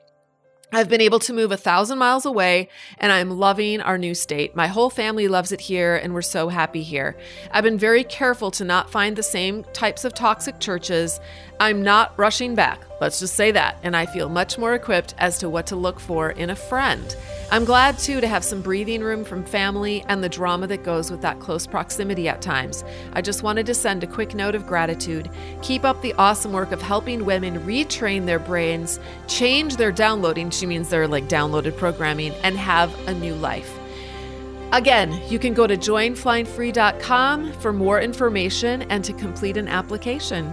I've 0.73 0.89
been 0.89 1.01
able 1.01 1.21
to 1.21 1.33
move 1.33 1.53
a 1.53 1.57
thousand 1.57 1.99
miles 1.99 2.27
away 2.27 2.69
and 2.99 3.13
I'm 3.13 3.31
loving 3.31 3.81
our 3.81 3.97
new 3.97 4.17
state. 4.17 4.57
My 4.57 4.67
whole 4.67 4.91
family 4.91 5.29
loves 5.29 5.53
it 5.53 5.61
here 5.61 5.95
and 5.95 6.13
we're 6.13 6.23
so 6.23 6.49
happy 6.49 6.83
here. 6.83 7.17
I've 7.53 7.63
been 7.63 7.79
very 7.79 8.03
careful 8.03 8.51
to 8.53 8.65
not 8.65 8.91
find 8.91 9.15
the 9.15 9.23
same 9.23 9.63
types 9.73 10.05
of 10.05 10.13
toxic 10.13 10.59
churches. 10.59 11.21
I'm 11.61 11.83
not 11.83 12.19
rushing 12.19 12.57
back, 12.57 12.81
let's 13.01 13.21
just 13.21 13.35
say 13.35 13.53
that, 13.53 13.79
and 13.83 13.97
I 13.97 14.05
feel 14.05 14.29
much 14.29 14.59
more 14.59 14.75
equipped 14.75 15.15
as 15.17 15.39
to 15.39 15.49
what 15.49 15.69
to 15.69 15.77
look 15.77 15.99
for 15.99 16.31
in 16.31 16.51
a 16.51 16.57
friend. 16.57 17.17
I'm 17.51 17.65
glad 17.65 17.97
too 17.99 18.21
to 18.21 18.27
have 18.27 18.43
some 18.43 18.61
breathing 18.61 19.03
room 19.03 19.25
from 19.25 19.45
family 19.45 20.05
and 20.09 20.23
the 20.23 20.29
drama 20.29 20.67
that 20.67 20.83
goes 20.83 21.13
with 21.13 21.23
that 21.23 21.39
close 21.39 21.65
proximity 21.65 22.29
at 22.29 22.43
times. 22.43 22.83
I 23.13 23.23
just 23.23 23.45
wanted 23.45 23.67
to 23.67 23.75
send 23.75 24.03
a 24.03 24.09
quick 24.09 24.35
note 24.35 24.57
of 24.57 24.67
gratitude. 24.67 25.31
Keep 25.63 25.85
up 25.85 26.03
the 26.03 26.13
awesome 26.15 26.53
work 26.53 26.73
of 26.73 26.83
helping 26.83 27.25
women 27.25 27.61
retrain 27.61 28.27
their 28.27 28.41
brains, 28.41 28.99
change 29.29 29.77
their 29.77 29.93
downloading, 29.93 30.51
she 30.57 30.67
means 30.67 30.89
they're 30.89 31.09
like 31.09 31.29
downloaded 31.29 31.77
programming, 31.77 32.33
and 32.43 32.57
have 32.57 32.93
a 33.09 33.15
new 33.15 33.35
life. 33.35 33.79
Again, 34.73 35.21
you 35.29 35.39
can 35.39 35.55
go 35.55 35.67
to 35.67 35.77
joinflyingfree.com 35.77 37.53
for 37.55 37.73
more 37.73 38.01
information 38.01 38.83
and 38.83 39.05
to 39.05 39.13
complete 39.13 39.57
an 39.57 39.69
application. 39.69 40.53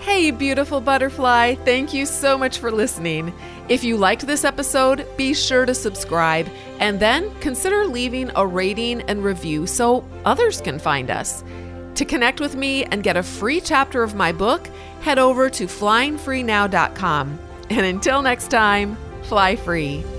Hey, 0.00 0.30
beautiful 0.30 0.80
butterfly, 0.80 1.54
thank 1.64 1.94
you 1.94 2.06
so 2.06 2.36
much 2.36 2.58
for 2.58 2.70
listening. 2.70 3.32
If 3.68 3.82
you 3.82 3.96
liked 3.96 4.26
this 4.26 4.44
episode, 4.44 5.06
be 5.16 5.34
sure 5.34 5.66
to 5.66 5.74
subscribe 5.74 6.48
and 6.78 7.00
then 7.00 7.34
consider 7.40 7.86
leaving 7.86 8.30
a 8.36 8.46
rating 8.46 9.00
and 9.02 9.24
review 9.24 9.66
so 9.66 10.04
others 10.24 10.60
can 10.60 10.78
find 10.78 11.10
us. 11.10 11.42
To 11.96 12.04
connect 12.04 12.40
with 12.40 12.54
me 12.54 12.84
and 12.84 13.02
get 13.02 13.16
a 13.16 13.22
free 13.22 13.60
chapter 13.60 14.02
of 14.02 14.14
my 14.14 14.30
book, 14.30 14.68
head 15.00 15.18
over 15.18 15.48
to 15.50 15.66
flyingfreenow.com. 15.66 17.38
And 17.70 17.86
until 17.86 18.22
next 18.22 18.48
time, 18.48 18.96
fly 19.26 19.56
free. 19.56 20.15